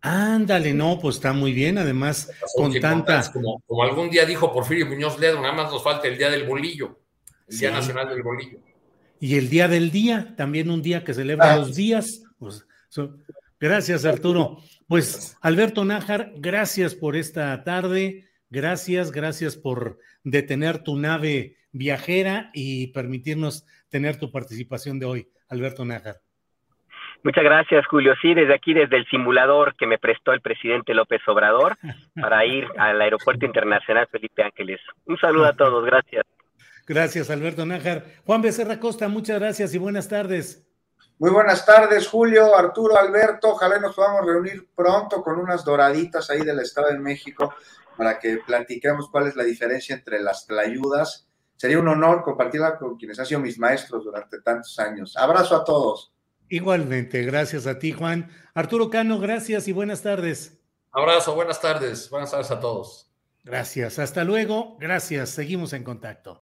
[0.00, 3.32] Ándale, no, pues está muy bien, además, con tanta...
[3.32, 7.00] Como, algún día dijo Porfirio Muñoz Ledo, nada más nos falta el Día del Bolillo,
[7.48, 8.58] el Día Nacional del Bolillo.
[9.20, 12.22] Y el Día del Día, también un día que celebra los días.
[12.38, 12.64] Pues,
[13.58, 14.58] gracias, Arturo.
[14.86, 18.28] Pues, Alberto Nájar, gracias por esta tarde.
[18.50, 25.84] Gracias, gracias por detener tu nave viajera y permitirnos tener tu participación de hoy, Alberto
[25.84, 26.16] Nájar.
[27.24, 28.14] Muchas gracias, Julio.
[28.22, 31.76] Sí, desde aquí, desde el simulador que me prestó el presidente López Obrador
[32.20, 34.80] para ir al Aeropuerto Internacional Felipe Ángeles.
[35.06, 36.24] Un saludo a todos, gracias.
[36.86, 38.04] Gracias, Alberto Nájar.
[38.24, 40.64] Juan Becerra Costa, muchas gracias y buenas tardes.
[41.18, 43.50] Muy buenas tardes, Julio, Arturo, Alberto.
[43.50, 47.52] Ojalá nos podamos reunir pronto con unas doraditas ahí del Estado de México
[47.96, 51.27] para que platiquemos cuál es la diferencia entre las tlayudas.
[51.58, 55.16] Sería un honor compartirla con quienes han sido mis maestros durante tantos años.
[55.16, 56.12] Abrazo a todos.
[56.48, 58.30] Igualmente, gracias a ti, Juan.
[58.54, 60.56] Arturo Cano, gracias y buenas tardes.
[60.92, 62.08] Abrazo, buenas tardes.
[62.10, 63.10] Buenas tardes a todos.
[63.42, 64.76] Gracias, hasta luego.
[64.78, 66.44] Gracias, seguimos en contacto.